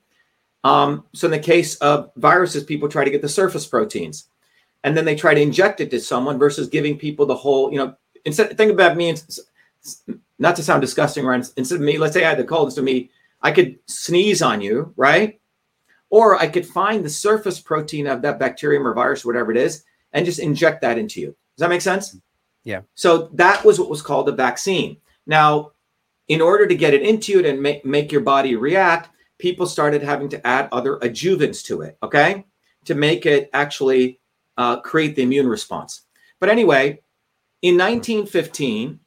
[0.63, 4.29] Um, so in the case of viruses, people try to get the surface proteins
[4.83, 7.77] and then they try to inject it to someone versus giving people the whole, you
[7.77, 9.15] know, instead think about me,
[10.39, 11.45] not to sound disgusting, right?
[11.57, 13.09] Instead of me, let's say I had the cold, instead of me,
[13.41, 15.39] I could sneeze on you, right?
[16.09, 19.57] Or I could find the surface protein of that bacterium or virus, or whatever it
[19.57, 21.27] is, and just inject that into you.
[21.27, 22.17] Does that make sense?
[22.63, 22.81] Yeah.
[22.95, 24.97] So that was what was called a vaccine.
[25.25, 25.71] Now,
[26.27, 30.01] in order to get it into you and make, make your body react, people started
[30.01, 32.45] having to add other adjuvants to it, okay?
[32.85, 34.19] To make it actually
[34.57, 36.03] uh, create the immune response.
[36.39, 37.01] But anyway,
[37.61, 38.99] in 1915,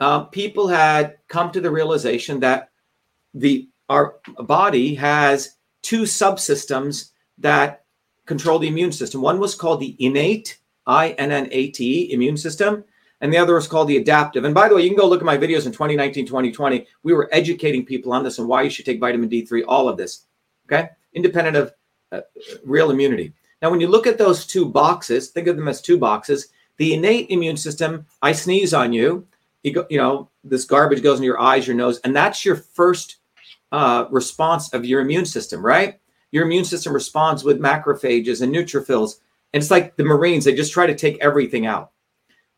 [0.00, 2.70] uh, people had come to the realization that
[3.34, 7.84] the our body has two subsystems that
[8.26, 9.20] control the immune system.
[9.20, 12.84] One was called the innate, I N N A T, immune system,
[13.20, 14.44] and the other was called the adaptive.
[14.44, 16.86] And by the way, you can go look at my videos in 2019, 2020.
[17.02, 19.96] We were educating people on this and why you should take vitamin D3, all of
[19.96, 20.26] this,
[20.66, 20.90] okay?
[21.14, 21.72] Independent of
[22.10, 22.20] uh,
[22.64, 23.32] real immunity.
[23.62, 26.48] Now, when you look at those two boxes, think of them as two boxes.
[26.78, 29.26] The innate immune system, I sneeze on you,
[29.62, 32.56] you, go, you know, this garbage goes in your eyes, your nose, and that's your
[32.56, 33.18] first
[33.70, 36.00] uh, response of your immune system, right?
[36.32, 39.20] Your immune system responds with macrophages and neutrophils.
[39.52, 41.92] And it's like the Marines, they just try to take everything out.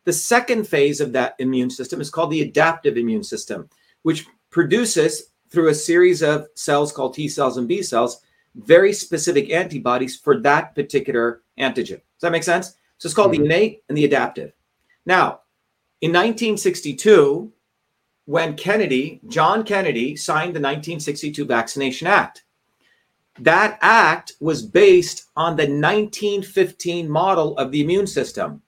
[0.05, 3.69] The second phase of that immune system is called the adaptive immune system,
[4.03, 8.23] which produces through a series of cells called T cells and B cells,
[8.55, 12.01] very specific antibodies for that particular antigen.
[12.01, 12.77] Does that make sense?
[12.99, 13.43] So it's called mm-hmm.
[13.43, 14.53] the innate and the adaptive.
[15.07, 15.41] Now,
[16.01, 17.53] in 1962,
[18.27, 22.45] when Kennedy, John Kennedy, signed the 1962 Vaccination Act,
[23.41, 28.63] that act was based on the 1915 model of the immune system.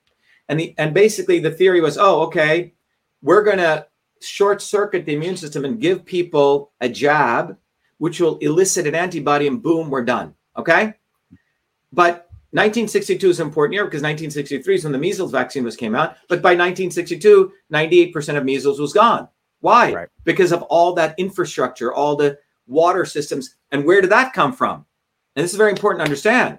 [0.48, 2.74] And, the, and basically, the theory was oh, okay,
[3.22, 3.86] we're going to
[4.20, 7.56] short circuit the immune system and give people a jab,
[7.98, 10.34] which will elicit an antibody, and boom, we're done.
[10.56, 10.94] Okay.
[11.92, 15.94] But 1962 is an important year because 1963 is when the measles vaccine was came
[15.94, 16.16] out.
[16.28, 19.28] But by 1962, 98% of measles was gone.
[19.60, 19.92] Why?
[19.92, 20.08] Right.
[20.24, 23.56] Because of all that infrastructure, all the water systems.
[23.72, 24.86] And where did that come from?
[25.34, 26.58] And this is very important to understand.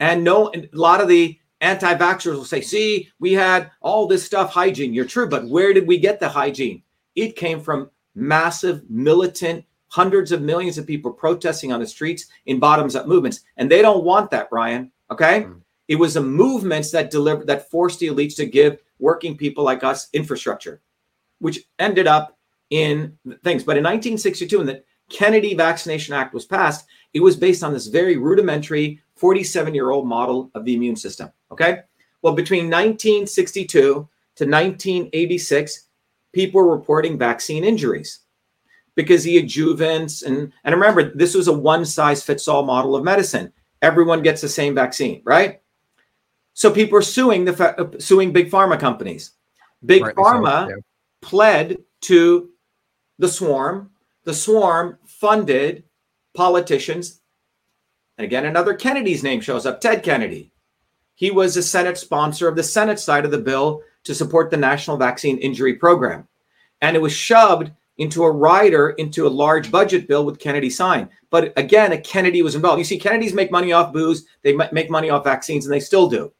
[0.00, 4.52] And no, a lot of the anti-vaxxers will say, see, we had all this stuff
[4.52, 4.92] hygiene.
[4.92, 6.82] You're true, but where did we get the hygiene?
[7.14, 9.64] It came from massive militant,
[9.96, 13.40] hundreds of millions of people protesting on the streets in bottoms-up movements.
[13.56, 14.92] And they don't want that, Brian.
[15.10, 15.44] Okay.
[15.44, 15.62] Mm.
[15.88, 19.82] It was the movements that delivered that forced the elites to give working people like
[19.82, 20.82] us infrastructure,
[21.38, 22.36] which ended up
[22.68, 23.64] in things.
[23.64, 26.84] But in 1962, when the Kennedy Vaccination Act was passed,
[27.14, 31.30] it was based on this very rudimentary 47 year old model of the immune system.
[31.50, 31.80] Okay.
[32.20, 34.08] Well, between 1962 to
[34.44, 35.88] 1986,
[36.34, 38.25] people were reporting vaccine injuries
[38.96, 43.04] because the adjuvants and and remember this was a one size fits all model of
[43.04, 43.52] medicine.
[43.82, 45.60] Everyone gets the same vaccine, right?
[46.54, 49.32] So people are suing the uh, suing big pharma companies.
[49.84, 50.76] Big right, pharma so, yeah.
[51.20, 52.50] pled to
[53.18, 53.90] the swarm.
[54.24, 55.84] The swarm funded
[56.34, 57.20] politicians
[58.18, 60.52] and again, another Kennedy's name shows up Ted Kennedy.
[61.14, 64.56] He was a Senate sponsor of the Senate side of the bill to support the
[64.56, 66.26] National Vaccine Injury Program.
[66.80, 71.08] And it was shoved into a rider into a large budget bill with Kennedy signed.
[71.30, 72.78] But again, a Kennedy was involved.
[72.78, 76.08] You see, Kennedys make money off booze, they make money off vaccines, and they still
[76.08, 76.32] do.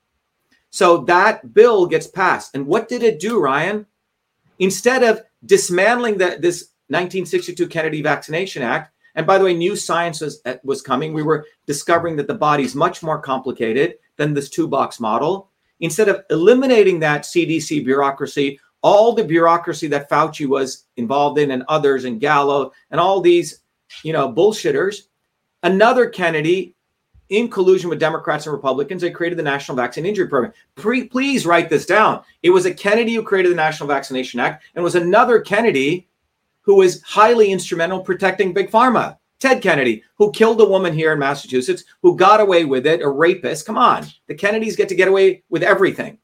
[0.70, 2.54] So that bill gets passed.
[2.54, 3.86] And what did it do, Ryan?
[4.58, 10.20] Instead of dismantling the, this 1962 Kennedy Vaccination Act, and by the way, new science
[10.20, 11.14] was, uh, was coming.
[11.14, 15.50] We were discovering that the body's much more complicated than this two box model.
[15.80, 21.64] Instead of eliminating that CDC bureaucracy, all the bureaucracy that Fauci was involved in and
[21.66, 23.62] others and Gallo and all these,
[24.04, 25.08] you know, bullshitters,
[25.64, 26.72] another Kennedy
[27.30, 30.52] in collusion with Democrats and Republicans, they created the National Vaccine Injury Program.
[30.76, 32.22] Pre- please write this down.
[32.44, 36.06] It was a Kennedy who created the National Vaccination Act, and was another Kennedy
[36.60, 39.18] who was highly instrumental protecting Big Pharma.
[39.40, 43.08] Ted Kennedy, who killed a woman here in Massachusetts, who got away with it, a
[43.08, 43.66] rapist.
[43.66, 46.18] Come on, the Kennedys get to get away with everything.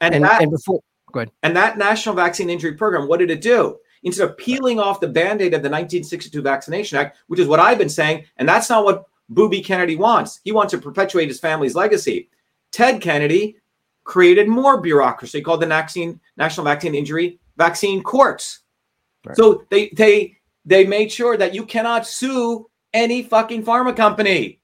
[0.00, 0.80] And, and that, and before,
[1.12, 1.30] go ahead.
[1.42, 3.78] And that National Vaccine Injury Program, what did it do?
[4.02, 7.78] Instead of peeling off the band-aid of the 1962 Vaccination Act, which is what I've
[7.78, 10.40] been saying, and that's not what Booby Kennedy wants.
[10.44, 12.28] He wants to perpetuate his family's legacy.
[12.70, 13.56] Ted Kennedy
[14.04, 18.60] created more bureaucracy called the vaccine, National Vaccine Injury Vaccine Courts
[19.26, 19.36] Right.
[19.36, 24.60] So they they they made sure that you cannot sue any fucking pharma company.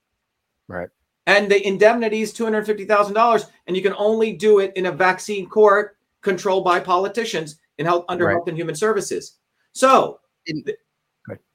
[0.69, 0.89] Right.
[1.27, 4.73] And the indemnity is two hundred fifty thousand dollars, and you can only do it
[4.77, 8.33] in a vaccine court controlled by politicians in health under right.
[8.33, 9.39] Health and Human Services.
[9.73, 10.65] So, in,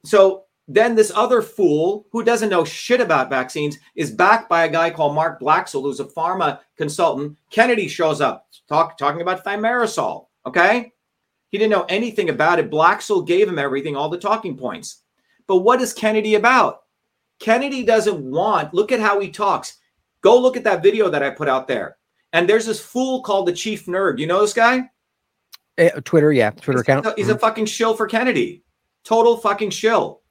[0.04, 4.70] so then this other fool who doesn't know shit about vaccines is backed by a
[4.70, 7.38] guy called Mark Blaxill, who's a pharma consultant.
[7.50, 10.26] Kennedy shows up talk, talking about thimerosal.
[10.46, 10.92] Okay.
[11.50, 12.70] He didn't know anything about it.
[12.70, 15.02] Blaxill gave him everything, all the talking points.
[15.46, 16.82] But what is Kennedy about?
[17.40, 19.78] Kennedy doesn't want, look at how he talks.
[20.20, 21.97] Go look at that video that I put out there.
[22.32, 24.18] And there's this fool called the chief nerd.
[24.18, 24.90] You know this guy?
[25.78, 26.50] Uh, Twitter, yeah.
[26.50, 27.06] Twitter he's, account.
[27.16, 27.36] He's mm-hmm.
[27.36, 28.62] a fucking shill for Kennedy.
[29.04, 30.22] Total fucking shill.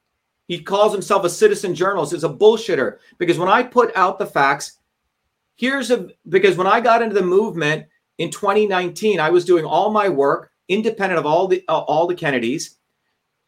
[0.48, 2.14] He calls himself a citizen journalist.
[2.14, 2.98] He's a bullshitter.
[3.18, 4.78] Because when I put out the facts,
[5.56, 7.88] here's a because when I got into the movement
[8.18, 12.16] in 2019, I was doing all my work independent of all the uh, all the
[12.16, 12.76] Kennedys.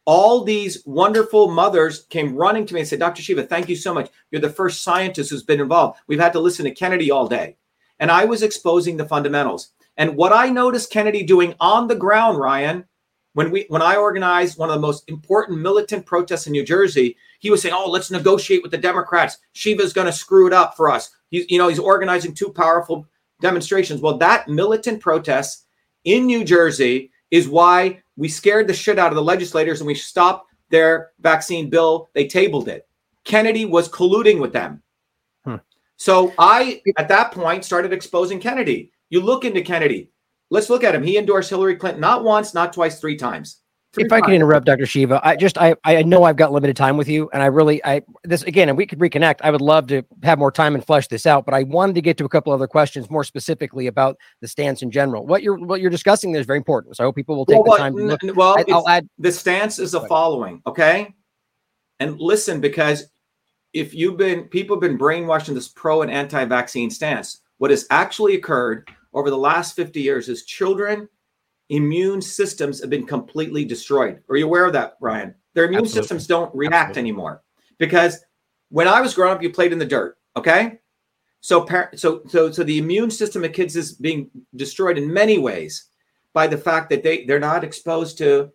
[0.06, 3.22] All these wonderful mothers came running to me and said, Dr.
[3.22, 4.10] Shiva, thank you so much.
[4.30, 6.00] You're the first scientist who's been involved.
[6.08, 7.56] We've had to listen to Kennedy all day.
[8.00, 9.70] And I was exposing the fundamentals.
[9.96, 12.86] And what I noticed Kennedy doing on the ground, Ryan,
[13.34, 17.16] when we when I organized one of the most important militant protests in New Jersey,
[17.38, 19.38] he was saying, "Oh, let's negotiate with the Democrats.
[19.52, 23.06] Shiva's going to screw it up for us." He's you know he's organizing two powerful
[23.40, 24.00] demonstrations.
[24.00, 25.66] Well, that militant protest
[26.04, 29.94] in New Jersey is why we scared the shit out of the legislators and we
[29.94, 32.10] stopped their vaccine bill.
[32.14, 32.88] They tabled it.
[33.24, 34.82] Kennedy was colluding with them.
[36.00, 38.90] So I, at that point, started exposing Kennedy.
[39.10, 40.10] You look into Kennedy.
[40.48, 41.02] Let's look at him.
[41.02, 43.58] He endorsed Hillary Clinton not once, not twice, three times.
[43.92, 44.86] Three if I could interrupt, Dr.
[44.86, 47.84] Shiva, I just I I know I've got limited time with you, and I really
[47.84, 49.40] I this again, and we could reconnect.
[49.42, 52.00] I would love to have more time and flesh this out, but I wanted to
[52.00, 55.26] get to a couple other questions more specifically about the stance in general.
[55.26, 57.62] What you're what you're discussing there is very important, so I hope people will take
[57.64, 58.20] well, the time to look.
[58.36, 59.08] well, I, I'll add.
[59.18, 61.12] the stance is the following, okay?
[61.98, 63.10] And listen, because
[63.72, 67.86] if you've been people have been brainwashed in this pro and anti-vaccine stance, what has
[67.90, 71.08] actually occurred over the last 50 years is children
[71.68, 74.20] immune systems have been completely destroyed.
[74.28, 76.02] Are you aware of that, ryan Their immune Absolutely.
[76.02, 77.00] systems don't react Absolutely.
[77.00, 77.42] anymore
[77.78, 78.24] because
[78.70, 80.16] when I was growing up, you played in the dirt.
[80.36, 80.78] Okay,
[81.40, 85.86] so so so so the immune system of kids is being destroyed in many ways
[86.32, 88.50] by the fact that they they're not exposed to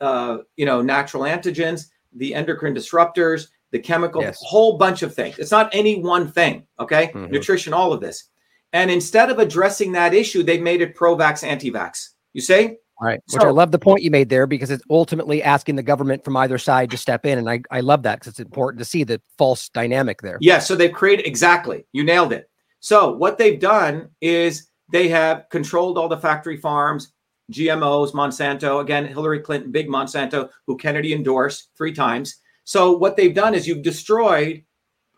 [0.00, 4.38] uh, you know natural antigens, the endocrine disruptors, the chemical, Yes.
[4.42, 5.38] whole bunch of things.
[5.38, 6.66] It's not any one thing.
[6.80, 7.30] Okay, Mhm.
[7.30, 8.24] nutrition, all of this,
[8.72, 12.10] and instead of addressing that issue, they made it pro-vax, anti-vax.
[12.32, 12.78] You say?
[13.00, 13.20] Right.
[13.32, 16.36] Which I love the point you made there because it's ultimately asking the government from
[16.36, 17.38] either side to step in.
[17.38, 20.36] And I, I love that because it's important to see the false dynamic there.
[20.40, 21.86] Yeah, so they've created exactly.
[21.92, 22.50] You nailed it.
[22.80, 27.12] So what they've done is they have controlled all the factory farms,
[27.52, 32.40] GMOs, Monsanto, again, Hillary Clinton, big Monsanto, who Kennedy endorsed three times.
[32.68, 34.62] So what they've done is you've destroyed,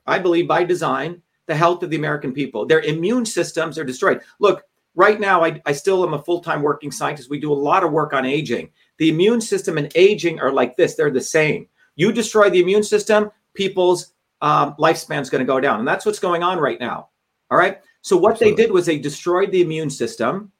[0.06, 2.64] I believe by design, the health of the American people.
[2.64, 4.20] Their immune systems are destroyed.
[4.38, 4.62] Look,
[4.94, 7.28] right now, I, I still am a full-time working scientist.
[7.28, 8.70] We do a lot of work on aging.
[8.98, 10.94] The immune system and aging are like this.
[10.94, 11.66] They're the same.
[11.96, 15.80] You destroy the immune system, people's um, lifespan is going to go down.
[15.80, 17.08] And that's what's going on right now.
[17.50, 17.80] All right.
[18.02, 18.54] So what Absolutely.
[18.54, 20.52] they did was they destroyed the immune system.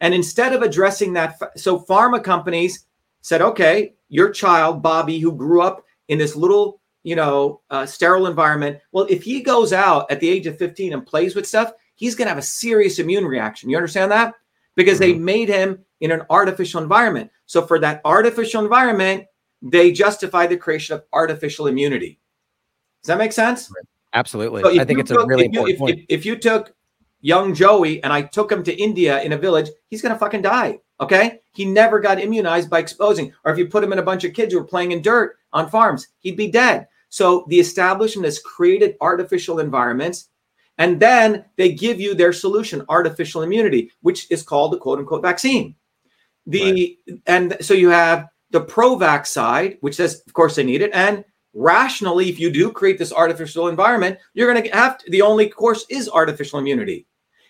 [0.00, 2.86] And instead of addressing that, so pharma companies
[3.20, 8.26] said, okay, your child, Bobby, who grew up in this little, you know, uh, sterile
[8.26, 11.72] environment, well, if he goes out at the age of 15 and plays with stuff,
[11.94, 13.70] he's going to have a serious immune reaction.
[13.70, 14.34] You understand that?
[14.74, 17.30] Because they made him in an artificial environment.
[17.46, 19.24] So for that artificial environment,
[19.62, 22.18] they justify the creation of artificial immunity.
[23.02, 23.72] Does that make sense?
[24.12, 24.62] Absolutely.
[24.62, 25.98] So I think it's a really if you, important if, point.
[25.98, 26.74] if- if you took
[27.20, 30.80] young Joey and I took him to India in a village, he's gonna fucking die.
[31.00, 33.32] Okay, he never got immunized by exposing.
[33.44, 35.36] Or if you put him in a bunch of kids who were playing in dirt
[35.52, 36.86] on farms, he'd be dead.
[37.08, 40.28] So the establishment has created artificial environments,
[40.78, 45.22] and then they give you their solution, artificial immunity, which is called the quote unquote
[45.22, 45.74] vaccine.
[46.46, 50.90] The and so you have the pro-vax side, which says, of course, they need it,
[50.94, 55.22] and rationally, if you do create this artificial environment, you're going to have to, the
[55.22, 57.06] only course is artificial immunity.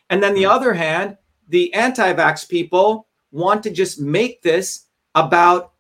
[0.08, 0.50] And then the hmm.
[0.50, 1.16] other hand,
[1.48, 5.72] the anti-vax people want to just make this about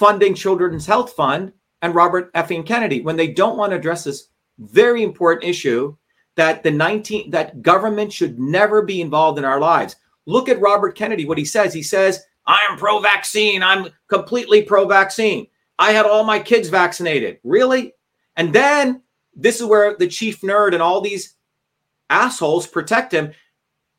[0.00, 4.28] funding Children's Health Fund and Robert effing Kennedy when they don't want to address this
[4.58, 5.94] very important issue
[6.36, 9.96] that the 19 that government should never be involved in our lives.
[10.24, 11.74] Look at Robert Kennedy what he says.
[11.74, 13.62] He says, "I am pro-vaccine.
[13.62, 15.46] I'm completely pro-vaccine.
[15.78, 17.92] I had all my kids vaccinated." Really?
[18.36, 19.02] And then
[19.34, 21.36] this is where the chief nerd and all these
[22.08, 23.32] assholes protect him.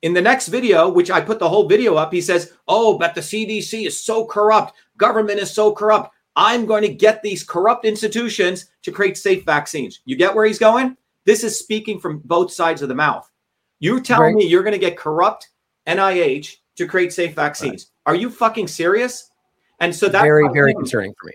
[0.02, 3.14] In the next video, which I put the whole video up, he says, Oh, but
[3.14, 4.74] the CDC is so corrupt.
[5.02, 6.14] Government is so corrupt.
[6.36, 10.02] I'm going to get these corrupt institutions to create safe vaccines.
[10.06, 10.96] You get where he's going?
[11.26, 13.28] This is speaking from both sides of the mouth.
[13.80, 14.44] You're telling Right.
[14.44, 15.50] me you're going to get corrupt
[15.88, 17.88] NIH to create safe vaccines.
[18.06, 19.32] Are you fucking serious?
[19.80, 21.34] And so that's very, very concerning for me.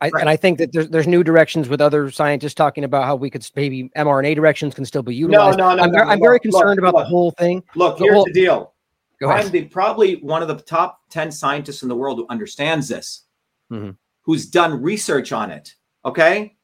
[0.00, 0.20] I, Right.
[0.22, 3.30] And I think that there's there's new directions with other scientists talking about how we
[3.30, 5.58] could maybe mRNA directions can still be No, utilized.
[5.58, 5.82] no, no.
[5.84, 7.62] I'm, no, I'm look, very look, concerned about look, the whole thing.
[7.76, 8.72] Look, the here's whole- the deal.
[9.20, 9.46] Go ahead.
[9.46, 13.24] I'm the probably one of the top 10 scientists in the world who understands this,
[13.72, 13.96] Mhm.
[14.22, 15.74] who's done research on it.
[16.04, 16.56] Okay.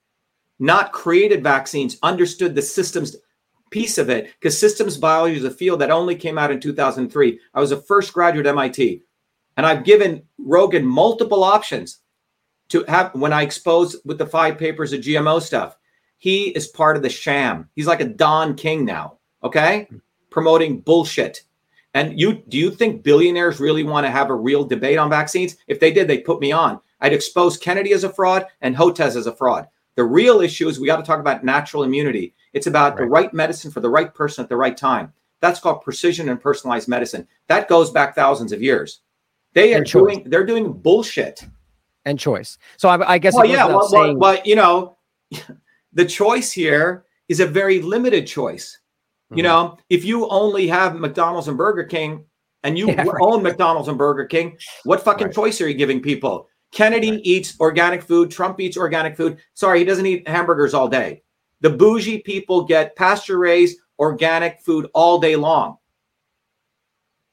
[0.59, 3.17] Not created vaccines, understood the systems
[3.71, 7.41] piece of it, because systems biology is a field that only came out in 2003.
[7.55, 9.03] I was a first graduate at MIT,
[9.57, 12.01] and I've given Rogan multiple options
[12.69, 15.77] to have when I expose with the five papers of GMO stuff.
[16.19, 17.69] He is part of the sham.
[17.75, 19.19] He's like a Don King now.
[19.43, 19.89] Okay.
[20.31, 21.43] Promoting bullshit.
[21.95, 25.57] And you do you think billionaires really want to have a real debate on vaccines?
[25.66, 26.80] If they did, they'd put me on.
[27.01, 29.68] I'd expose Kennedy as a fraud and Hotez as a fraud.
[29.97, 32.34] The real issue is we got to talk about natural immunity.
[32.55, 35.12] It's about the right medicine for the right person at the right time.
[35.40, 37.26] That's called precision and personalized medicine.
[37.49, 39.01] That goes back thousands of years.
[39.55, 40.14] They are choice.
[40.14, 41.45] doing they're doing bullshit.
[42.05, 42.59] and choice.
[42.78, 44.97] So I, I guess Well, yeah, well, well, saying, but you know,
[45.93, 48.78] the choice here is a very limited choice.
[49.35, 49.45] You Mhm.
[49.45, 52.24] know, if you only have McDonald's and Burger King
[52.64, 53.16] and you Yeah, right.
[53.20, 55.35] own McDonald's and Burger King, what fucking Right.
[55.35, 56.49] choice are you giving people?
[56.72, 57.20] Kennedy Right.
[57.24, 59.39] eats organic food, Trump eats organic food.
[59.55, 61.22] Sorry, he doesn't eat hamburgers all day.
[61.61, 65.78] The bougie people get pasture raised organic food all day long.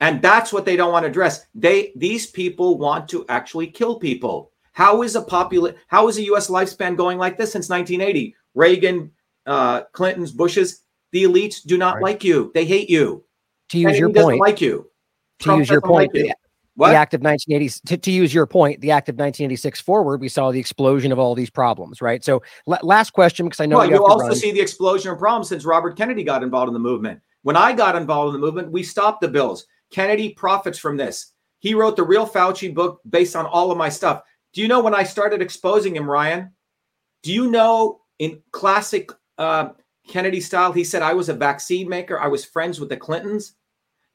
[0.01, 1.45] And that's what they don't want to address.
[1.53, 4.51] They these people want to actually kill people.
[4.71, 6.47] How is a popula- How is a U.S.
[6.49, 8.33] lifespan going like this since 1980?
[8.55, 9.11] Reagan,
[9.45, 10.83] uh, Clinton's, Bush's.
[11.11, 12.03] The elites do not Right.
[12.03, 12.51] like you.
[12.53, 13.23] They hate you.
[13.69, 14.89] To use your Kennedy point, like you.
[15.39, 16.33] to Trump use your doesn't like point, you.
[16.75, 17.81] the, the act of 1980s.
[17.85, 21.19] to, to use your point, the act of 1986 forward, we saw the explosion of
[21.19, 22.23] all these problems, right?
[22.23, 24.35] So la- last question, because I know well, you, you also run.
[24.35, 27.21] see the explosion of problems since Robert Kennedy got involved in the movement.
[27.43, 29.65] When I got involved in the movement, we stopped the bills.
[29.91, 31.33] Kennedy profits from this.
[31.59, 34.23] He wrote the real Fauci book based on all of my stuff.
[34.53, 36.51] Do you know when I started exposing him, Ryan?
[37.23, 39.69] Do you know in classic uh,
[40.09, 42.19] Kennedy style, he said I was a vaccine maker.
[42.19, 43.53] I was friends with the Clintons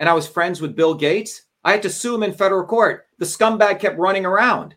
[0.00, 1.42] and I was friends with Bill Gates.
[1.62, 3.06] I had to sue him in federal court.
[3.18, 4.74] The scumbag kept running around.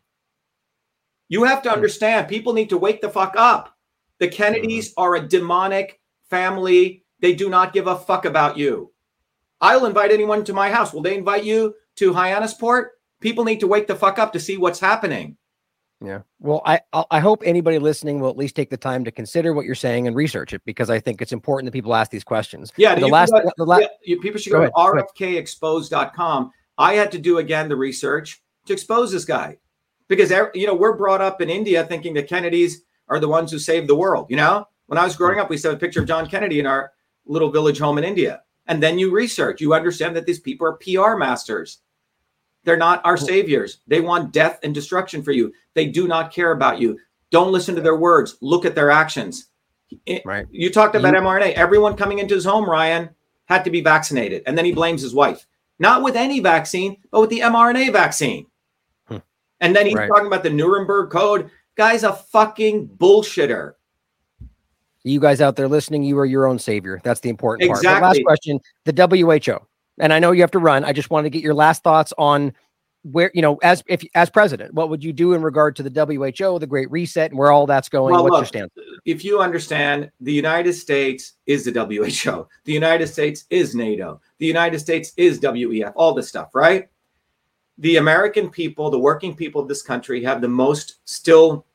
[1.28, 1.76] You have to hmm.
[1.76, 3.76] understand, people need to wake the fuck up.
[4.20, 5.02] The Kennedys mm-hmm.
[5.02, 6.00] are a demonic
[6.30, 7.04] family.
[7.20, 8.92] They do not give a fuck about you.
[9.60, 10.94] I'll invite anyone to my house.
[10.94, 12.90] Will they invite you to Hyannisport?
[13.22, 15.36] People need to wake the fuck up to see what's happening.
[16.04, 16.22] Yeah.
[16.40, 19.54] Well, I I I hope anybody listening will at least take the time to consider
[19.54, 22.24] what you're saying and research it because I think it's important that people ask these
[22.24, 22.72] questions.
[22.78, 25.06] Yeah, the last, go- the la- yeah, people should Go go, ahead, go ahead.
[25.16, 26.52] to rfkexposed.com.
[26.78, 29.58] I had to do again the research to expose this guy
[30.08, 33.58] because you know we're brought up in India thinking the Kennedys are the ones who
[33.58, 34.28] saved the world.
[34.30, 35.24] You know, when I was hmm.
[35.24, 36.92] growing up, we saw a picture of John Kennedy in our
[37.26, 40.74] little village home in India, and then you research, you understand that these people are
[40.74, 41.80] PR masters.
[42.68, 43.80] They're not our saviors.
[43.88, 45.54] They want death and destruction for you.
[45.74, 47.00] They do not care about you.
[47.32, 48.36] Don't listen to their words.
[48.42, 49.48] Look at their actions.
[50.26, 50.46] Right.
[50.52, 51.54] You talked about You- mRNA.
[51.54, 53.10] Everyone coming into his home, Ryan,
[53.46, 54.44] had to be vaccinated.
[54.46, 55.48] And then he blames his wife.
[55.80, 58.48] Not with any vaccine, but with the mRNA vaccine.
[59.08, 59.20] Hmm.
[59.62, 60.10] And then he's Right.
[60.10, 61.50] talking about the Nuremberg Code.
[61.76, 63.76] Guy's a fucking bullshitter.
[65.04, 67.00] you guys out there listening, you are your own savior.
[67.02, 67.82] That's the important part.
[67.82, 69.66] But last question: the WHO,
[70.00, 70.84] and I know you have to run.
[70.84, 72.54] I just wanted to get your last thoughts on
[73.04, 75.90] where you know, as if as president, what would you do in regard to the
[75.90, 78.14] WHO, the Great Reset, and where all that's going?
[78.14, 78.72] Well, What's your stance?
[79.06, 82.48] if you understand, the United States is the WHO.
[82.66, 84.20] The United States is NATO.
[84.40, 85.94] The United States is WEF.
[85.96, 86.90] All this stuff, right?
[87.78, 91.66] The American people, the working people of this country, have the most still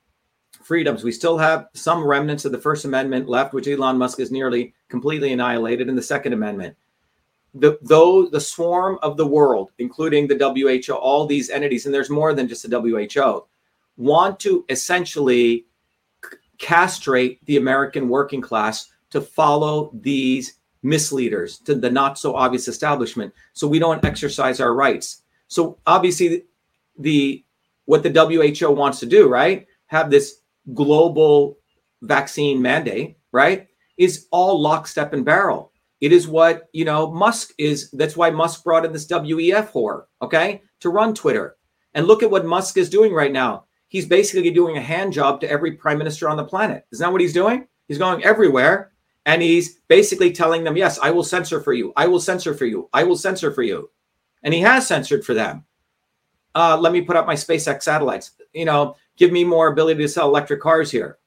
[0.62, 1.04] freedoms.
[1.04, 4.74] We still have some remnants of the First Amendment left, which Elon Musk has nearly
[4.88, 6.76] completely annihilated, in the Second Amendment.
[7.54, 12.08] The though the swarm of the world, including the WHO, all these entities, and there's
[12.10, 13.46] more than just the WHO,
[13.96, 15.66] want to essentially
[16.58, 23.32] castrate the American working class to follow these misleaders to the not so obvious establishment.
[23.52, 25.22] So we don't exercise our rights.
[25.48, 26.44] So obviously the,
[26.98, 27.44] the
[27.84, 30.40] what the WHO wants to do right have this
[30.74, 31.58] global
[32.02, 35.71] vaccine mandate right is all lockstep and barrel
[36.02, 40.04] it is what you know Musk is that's why Musk brought in this WEF whore
[40.20, 41.56] okay to run Twitter
[41.94, 45.38] and look at what Musk is doing right now he's basically doing a hand job
[45.38, 46.86] to every prime minister on the planet.
[46.92, 47.68] Isn't that what he's doing?
[47.88, 48.92] He's going everywhere
[49.26, 51.92] and he's basically telling them, Yes, I will censor for you.
[51.94, 52.88] I will censor for you.
[52.94, 53.90] I will censor for you.
[54.42, 55.66] And he has censored for them.
[56.54, 58.30] Uh, let me put up my SpaceX satellites.
[58.54, 61.18] You know, give me more ability to sell electric cars here.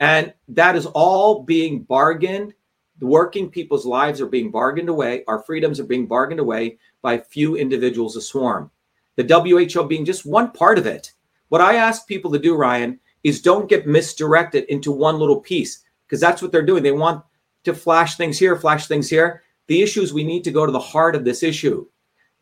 [0.00, 2.52] And that is all being bargained.
[2.98, 5.24] The working people's lives are being bargained away.
[5.28, 8.70] Our freedoms are being bargained away by few individuals, a swarm.
[9.16, 11.12] The WHO being just one part of it.
[11.48, 15.84] What I ask people to do, Ryan, is don't get misdirected into one little piece
[16.06, 16.82] because that's what they're doing.
[16.82, 17.24] They want
[17.64, 19.42] to flash things here, flash things here.
[19.66, 21.86] The issue is we need to go to the heart of this issue.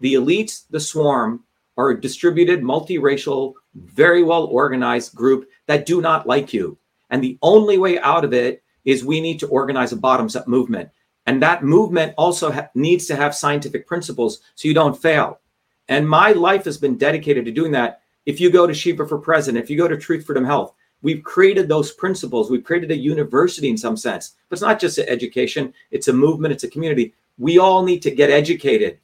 [0.00, 1.44] The elites, the swarm,
[1.76, 6.78] are a distributed, multiracial, very well organized group that do not like you.
[7.11, 10.49] And the only way out of it is we need to organize a bottoms up
[10.49, 10.89] movement.
[11.26, 15.41] And that movement also ha- needs to have scientific principles so you don't fail.
[15.89, 18.01] And my life has been dedicated to doing that.
[18.24, 20.72] If you go to Shiva for President, if you go to Truth Freedom Health,
[21.03, 22.51] we've created those principles.
[22.51, 26.12] We've created a university in some sense, but it's not just an education, it's a
[26.12, 27.12] movement, it's a community.
[27.39, 28.99] We all need to get educated.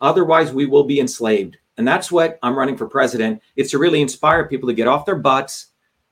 [0.00, 1.56] Otherwise, we will be enslaved.
[1.76, 3.40] And that's what I'm running for president.
[3.56, 5.67] It's to really inspire people to get off their butts,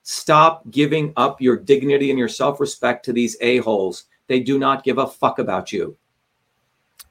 [0.08, 4.04] stop giving up your dignity and your self respect to these a-holes.
[4.28, 5.96] They do not give a fuck about you.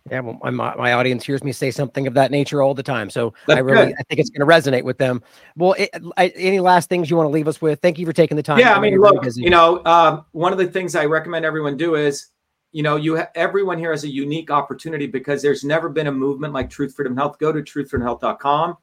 [0.10, 3.10] Yeah, well, my, my audience hears me say something of that nature all the time,
[3.10, 3.96] so That's I really good.
[4.00, 5.22] I think it's going to resonate with them.
[5.58, 7.82] Well, it, I, any last things you want to leave us with?
[7.82, 8.60] Thank you for taking the time.
[8.60, 9.42] yeah, I mean, look, busy.
[9.42, 12.28] you know, um, one of the things I recommend everyone do is,
[12.72, 16.12] you know, you ha- everyone here has a unique opportunity because there's never been a
[16.12, 17.40] movement like Truth Freedom Health.
[17.40, 18.78] Go to truthfreedomhealth.com.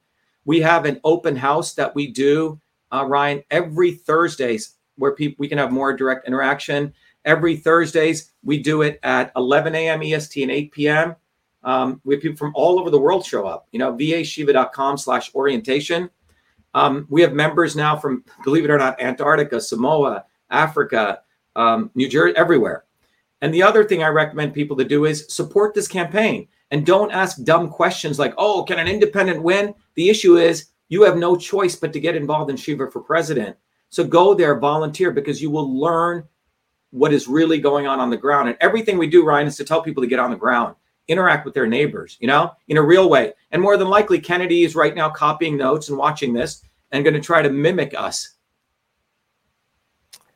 [0.45, 2.61] We have an open house that we do,
[2.93, 6.93] uh, Ryan, every Thursdays where people we can have more direct interaction.
[7.25, 10.03] Every Thursdays we do it at 11 a.m.
[10.03, 11.17] EST and 8 p.m.
[11.65, 13.69] Um, we have people from all over the world show up.
[13.73, 16.11] You know, vashiva.com slash orientation.
[16.75, 21.21] Um, we have members now from, believe it or not, Antarctica, Samoa, Africa,
[21.55, 22.85] um, New Jersey, everywhere.
[23.43, 27.13] And the other thing I recommend people to do is support this campaign and don't
[27.13, 29.75] ask dumb questions like, oh, can an independent win?
[29.95, 33.57] The issue is you have no choice but to get involved in Shiva for president.
[33.89, 36.29] So go there, volunteer, because you will learn
[36.91, 38.51] what is really going on on the ground.
[38.51, 40.77] And everything we do, Ryan, is to tell people to get on the ground,
[41.09, 43.33] interact with their neighbors, you know, in a real way.
[43.53, 47.15] And more than likely, Kennedy is right now copying notes and watching this and going
[47.15, 48.35] to try to mimic us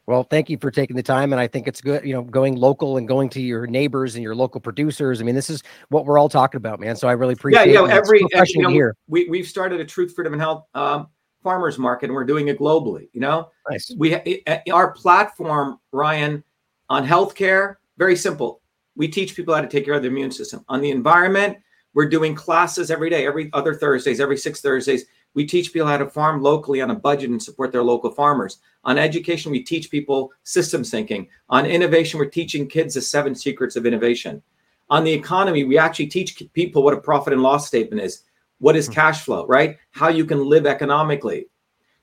[0.06, 1.32] well, thank you for taking the time.
[1.32, 4.22] And I think it's good, you know, going local and going to your neighbors and
[4.22, 5.20] your local producers.
[5.20, 6.96] I mean, this is what we're all talking about, man.
[6.96, 7.94] So I really appreciate yeah, yeah.
[7.94, 8.96] Every, every you know, here.
[9.08, 11.08] We, we've started a truth, freedom, and health um,
[11.42, 13.08] farmers market and we're doing it globally.
[13.12, 13.94] You know, nice.
[13.98, 16.44] We, it, our platform, Ryan,
[16.88, 18.60] on healthcare, very simple.
[18.94, 20.64] We teach people how to take care of the immune system.
[20.68, 21.58] On the environment,
[21.94, 25.06] we're doing classes every day, every other Thursdays, every six Thursdays.
[25.36, 28.58] We teach people how to farm locally on a budget and support their local farmers.
[28.84, 31.28] On education, we teach people systems thinking.
[31.50, 34.42] On innovation, we're teaching kids the seven secrets of innovation.
[34.88, 38.22] On the economy, we actually teach people what a profit and loss statement is.
[38.60, 38.94] What is hmm.
[38.94, 39.76] cash flow, right?
[39.90, 41.48] How you can live economically.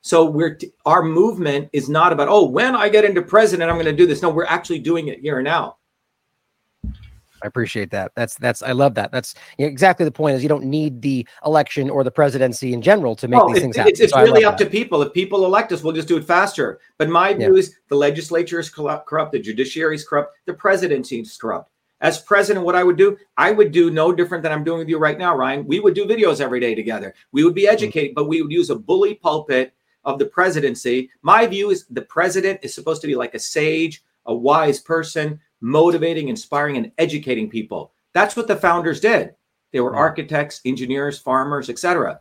[0.02, 3.78] So we're t- our movement is not about oh when I get into president I'm
[3.78, 4.22] going to do this.
[4.22, 5.78] No, we're actually doing it here and now.
[7.44, 8.14] I appreciate that.
[8.16, 9.12] That's that's I love that.
[9.12, 10.36] That's exactly the point.
[10.36, 13.76] Is you don't need the election or the presidency in general to make these things
[13.76, 13.92] happen.
[13.92, 14.64] It's, it's so really up that.
[14.64, 15.02] to people.
[15.02, 16.80] If people elect us, we'll just do it faster.
[16.98, 17.60] But my view yeah.
[17.60, 21.70] is the legislature is corrupt, the judiciary is corrupt, the presidency is corrupt.
[22.00, 24.90] As president, what I would do, I would do no different than I'm doing with
[24.90, 25.66] you right now, Ryan.
[25.66, 27.14] We would do videos every day together.
[27.32, 27.74] We would be mm-hmm.
[27.74, 28.16] educated, mm-hmm.
[28.16, 29.74] but we would use a bully pulpit
[30.06, 31.10] of the presidency.
[31.22, 35.40] My view is the president is supposed to be like a sage, a wise person
[35.64, 37.94] motivating, inspiring, and educating people.
[38.14, 39.34] That's what the founders did.
[39.72, 39.98] They were hmm.
[39.98, 42.20] architects, engineers, farmers, etc.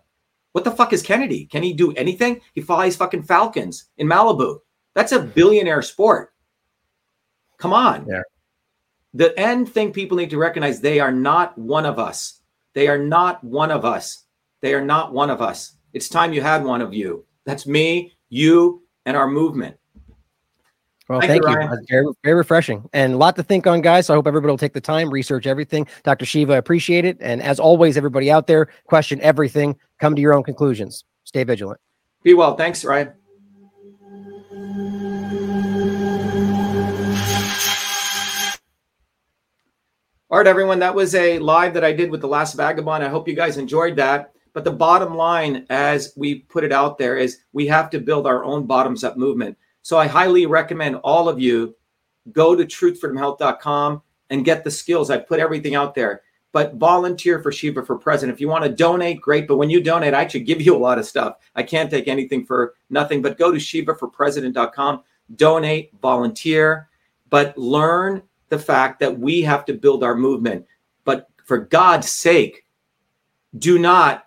[0.53, 1.47] What the fuck is Kennedy?
[1.47, 2.41] Can he do anything?
[2.55, 4.61] He flies fucking falcons in Malibu.
[4.95, 6.33] That's a billionaire sport.
[7.59, 8.07] Come on.
[8.09, 8.23] Yeah.
[9.15, 12.41] The end thing people need to recognize they are not one of us.
[12.75, 14.25] They are not one of us.
[14.61, 15.77] They are not one of us.
[15.93, 17.25] It's time you had one of you.
[17.45, 19.77] That's me, you, and our movement.
[21.13, 21.71] Well, thank, thank you.
[21.71, 21.85] you.
[21.91, 24.07] Very, very refreshing and a lot to think on, guys.
[24.07, 25.87] So I hope everybody will take the time, research everything.
[26.05, 26.25] Dr.
[26.25, 27.19] Shiva, appreciate it.
[27.21, 31.05] And as always, everybody out there, question everything, come to your own conclusions.
[31.25, 31.79] Stay vigilant.
[32.23, 32.57] Be well.
[32.57, 33.13] Thanks, Ryan.
[40.31, 40.79] All right, everyone.
[40.79, 43.05] That was a live that I did with the last vagabond.
[43.05, 44.33] I hope you guys enjoyed that.
[44.55, 48.27] But the bottom line, as we put it out there, is we have to build
[48.27, 49.59] our own bottoms up movement.
[49.83, 51.75] So I highly recommend all of you
[52.31, 55.11] go to truthfreedomhealth.com and get the skills.
[55.11, 56.23] I put everything out there.
[56.53, 58.35] But volunteer for Shiva for President.
[58.35, 59.49] If you want to donate, great.
[59.49, 61.37] But when you donate, I actually give you a lot of stuff.
[61.55, 65.03] I can't take anything for nothing, but go to shivaforpresident.com,
[65.37, 66.89] donate, volunteer,
[67.31, 70.67] but learn the fact that we have to build our movement.
[71.05, 72.67] But for God's sake,
[73.59, 74.27] do not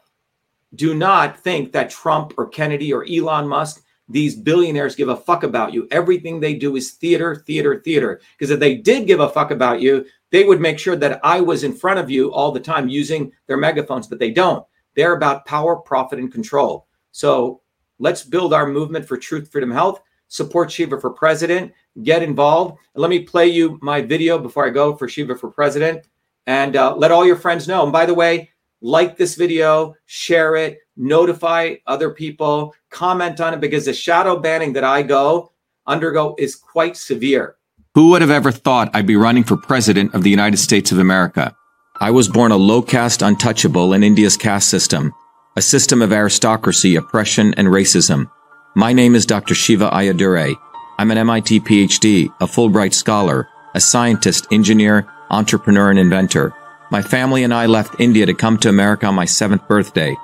[0.73, 5.43] do not think that Trump or Kennedy or Elon Musk these billionaires give a fuck
[5.43, 5.87] about you.
[5.91, 8.21] Everything they do is theater, theater, theater.
[8.37, 11.41] Because if they did give a fuck about you, they would make sure that I
[11.41, 14.65] was in front of you all the time using their megaphones, but they don't.
[14.95, 16.87] They're about power, profit, and control.
[17.11, 17.61] So
[17.99, 20.01] let's build our movement for truth, freedom, health.
[20.27, 21.71] Support Shiva for president.
[22.03, 22.79] Get involved.
[22.95, 26.07] Let me play you my video before I go for Shiva for president.
[26.47, 27.83] And uh, let all your friends know.
[27.83, 28.49] And by the way,
[28.81, 34.73] like this video, share it, notify other people, comment on it because the shadow banning
[34.73, 35.51] that I go
[35.87, 37.55] undergo is quite severe.
[37.95, 40.99] Who would have ever thought I'd be running for president of the United States of
[40.99, 41.55] America?
[42.01, 45.13] I was born a low caste untouchable in India's caste system,
[45.55, 48.29] a system of aristocracy, oppression, and racism.
[48.75, 49.55] My name is Dr.
[49.55, 50.55] Shiva Ayyadurai.
[50.97, 56.53] I'm an MIT PhD, a Fulbright scholar, a scientist, engineer, entrepreneur, and inventor.
[56.91, 60.15] My family and I left India to come to America on my seventh birthday.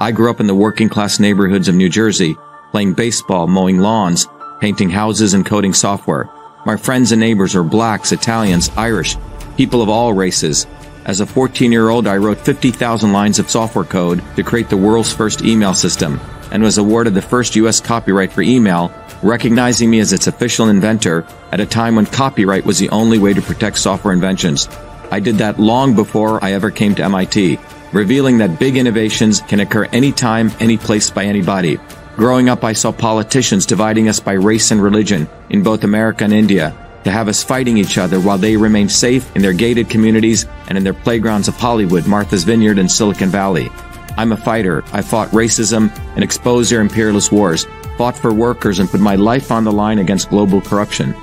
[0.00, 2.36] I grew up in the working class neighborhoods of New Jersey,
[2.72, 4.26] playing baseball, mowing lawns,
[4.60, 6.28] painting houses, and coding software.
[6.66, 9.16] My friends and neighbors are blacks, Italians, Irish,
[9.56, 10.66] people of all races.
[11.04, 14.76] As a 14 year old, I wrote 50,000 lines of software code to create the
[14.76, 17.80] world's first email system and was awarded the first U.S.
[17.80, 18.92] copyright for email,
[19.22, 23.34] recognizing me as its official inventor at a time when copyright was the only way
[23.34, 24.68] to protect software inventions.
[25.10, 27.58] I did that long before I ever came to MIT,
[27.92, 31.78] revealing that big innovations can occur anytime, any place by anybody.
[32.16, 36.32] Growing up, I saw politicians dividing us by race and religion in both America and
[36.32, 40.46] India to have us fighting each other while they remained safe in their gated communities
[40.68, 43.70] and in their playgrounds of Hollywood, Martha's Vineyard, and Silicon Valley.
[44.16, 44.82] I'm a fighter.
[44.92, 49.52] I fought racism and exposed their imperialist wars, fought for workers and put my life
[49.52, 51.14] on the line against global corruption.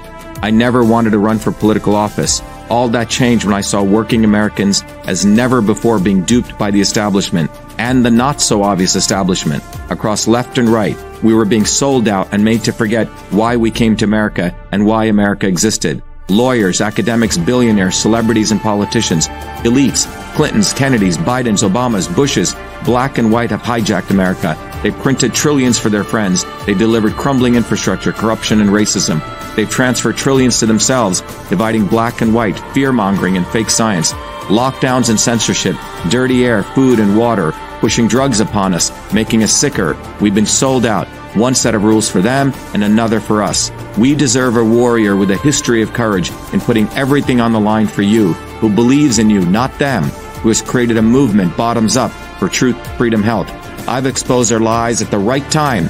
[0.42, 2.42] I never wanted to run for political office.
[2.70, 6.82] All that changed when I saw working Americans as never before being duped by the
[6.82, 9.64] establishment and the not so obvious establishment.
[9.90, 13.72] Across left and right, we were being sold out and made to forget why we
[13.72, 16.02] came to America and why America existed.
[16.30, 19.28] Lawyers, academics, billionaires, celebrities, and politicians,
[19.64, 24.58] elites, Clintons, Kennedys, Bidens, Obamas, Bushes, black and white have hijacked America.
[24.82, 26.44] They printed trillions for their friends.
[26.66, 29.22] They delivered crumbling infrastructure, corruption, and racism.
[29.56, 34.12] They've transferred trillions to themselves, dividing black and white, fear mongering, and fake science.
[34.50, 35.76] Lockdowns and censorship,
[36.10, 39.98] dirty air, food, and water, pushing drugs upon us, making us sicker.
[40.22, 41.08] We've been sold out.
[41.36, 43.72] One set of rules for them and another for us.
[43.98, 47.88] We deserve a warrior with a history of courage in putting everything on the line
[47.88, 50.04] for you, who believes in you, not them,
[50.42, 53.50] who has created a movement bottoms up for truth, freedom, health.
[53.88, 55.90] I've exposed their lies at the right time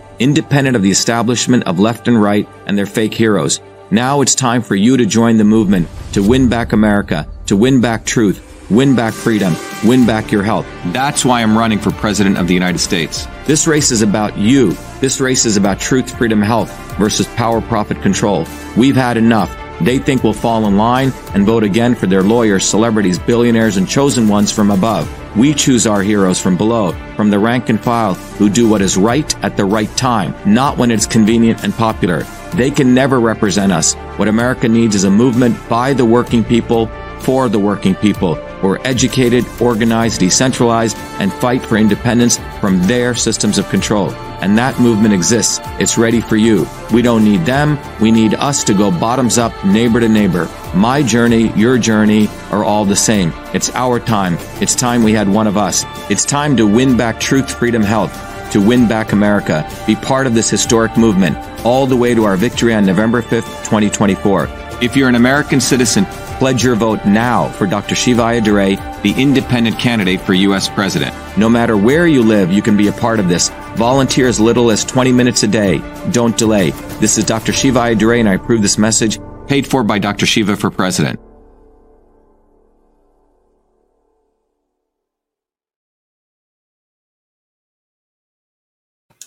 [0.21, 3.59] independent of the establishment of left and right and their fake heroes.
[3.89, 7.81] Now it's time for you to join the movement to win back America, to win
[7.81, 9.53] back truth, win back freedom,
[9.83, 10.65] win back your health.
[10.87, 13.27] That's why I'm running for President of the United States.
[13.45, 14.77] This race is about you.
[15.01, 18.45] This race is about truth, freedom, health versus power, profit, control.
[18.77, 19.60] We've had enough.
[19.83, 23.87] They think we'll fall in line and vote again for their lawyers, celebrities, billionaires, and
[23.87, 25.09] chosen ones from above.
[25.35, 28.97] We choose our heroes from below, from the rank and file, who do what is
[28.97, 32.23] right at the right time, not when it's convenient and popular.
[32.53, 33.93] They can never represent us.
[34.17, 36.87] What America needs is a movement by the working people,
[37.21, 43.15] for the working people, who are educated, organized, decentralized, and fight for independence from their
[43.15, 44.13] systems of control.
[44.41, 45.59] And that movement exists.
[45.79, 46.67] It's ready for you.
[46.91, 47.77] We don't need them.
[47.99, 50.49] We need us to go bottoms up, neighbor to neighbor.
[50.75, 53.31] My journey, your journey are all the same.
[53.53, 54.37] It's our time.
[54.59, 55.85] It's time we had one of us.
[56.09, 58.11] It's time to win back truth, freedom, health
[58.51, 59.69] to win back America.
[59.87, 63.63] Be part of this historic movement all the way to our victory on November 5th,
[63.63, 64.47] 2024.
[64.81, 66.05] If you're an American citizen,
[66.39, 67.95] pledge your vote now for Dr.
[67.95, 70.67] Shiva Ayyadurai, the independent candidate for U.S.
[70.69, 71.15] President.
[71.37, 73.51] No matter where you live, you can be a part of this.
[73.75, 75.81] Volunteer as little as 20 minutes a day.
[76.11, 76.71] Don't delay.
[76.99, 77.53] This is Dr.
[77.53, 80.25] Shiva Ayyadurai, and I approve this message paid for by Dr.
[80.25, 81.19] Shiva for President.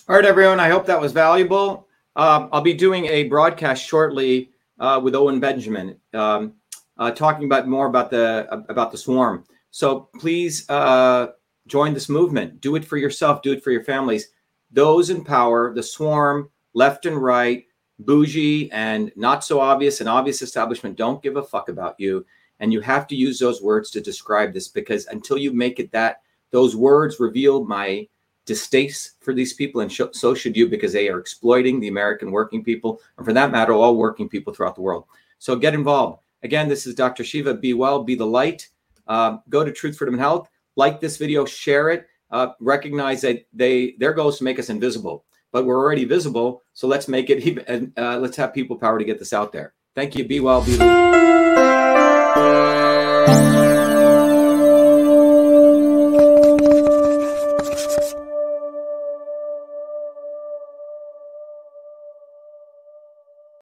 [0.07, 0.59] All right, everyone.
[0.59, 1.87] I hope that was valuable.
[2.15, 6.53] Um, I'll be doing a broadcast shortly uh, with Owen Benjamin, um,
[6.97, 9.45] uh, talking about more about the about the swarm.
[9.71, 11.29] So please uh,
[11.65, 12.61] join this movement.
[12.61, 13.41] Do it for yourself.
[13.41, 14.27] Do it for your families.
[14.75, 17.65] Those in power, the swarm, left and right,
[17.99, 22.25] bougie and not so obvious and obvious establishment don't give a fuck about you.
[22.59, 25.93] And you have to use those words to describe this because until you make it
[25.93, 28.05] that, those words reveal my
[28.45, 32.29] distaste for these people, and sh- so should you, because they are exploiting the American
[32.29, 35.05] working people, and for that matter, all working people throughout the world.
[35.39, 36.21] So get involved.
[36.43, 37.23] Again, this is Dr.
[37.23, 37.53] Shiva.
[37.53, 38.67] Be well, be the light.
[39.07, 40.49] Uh, go to Truth, Freedom, and Health.
[40.75, 42.07] Like this video, share it.
[42.35, 45.23] Uh, recognize that they their goal is to make us invisible,
[45.53, 46.63] but we're already visible.
[46.73, 47.63] So let's make it.
[47.69, 49.73] And uh, let's have people power to get this out there.
[49.95, 50.27] Thank you.
[50.27, 50.61] Be well.
[50.65, 50.75] Be.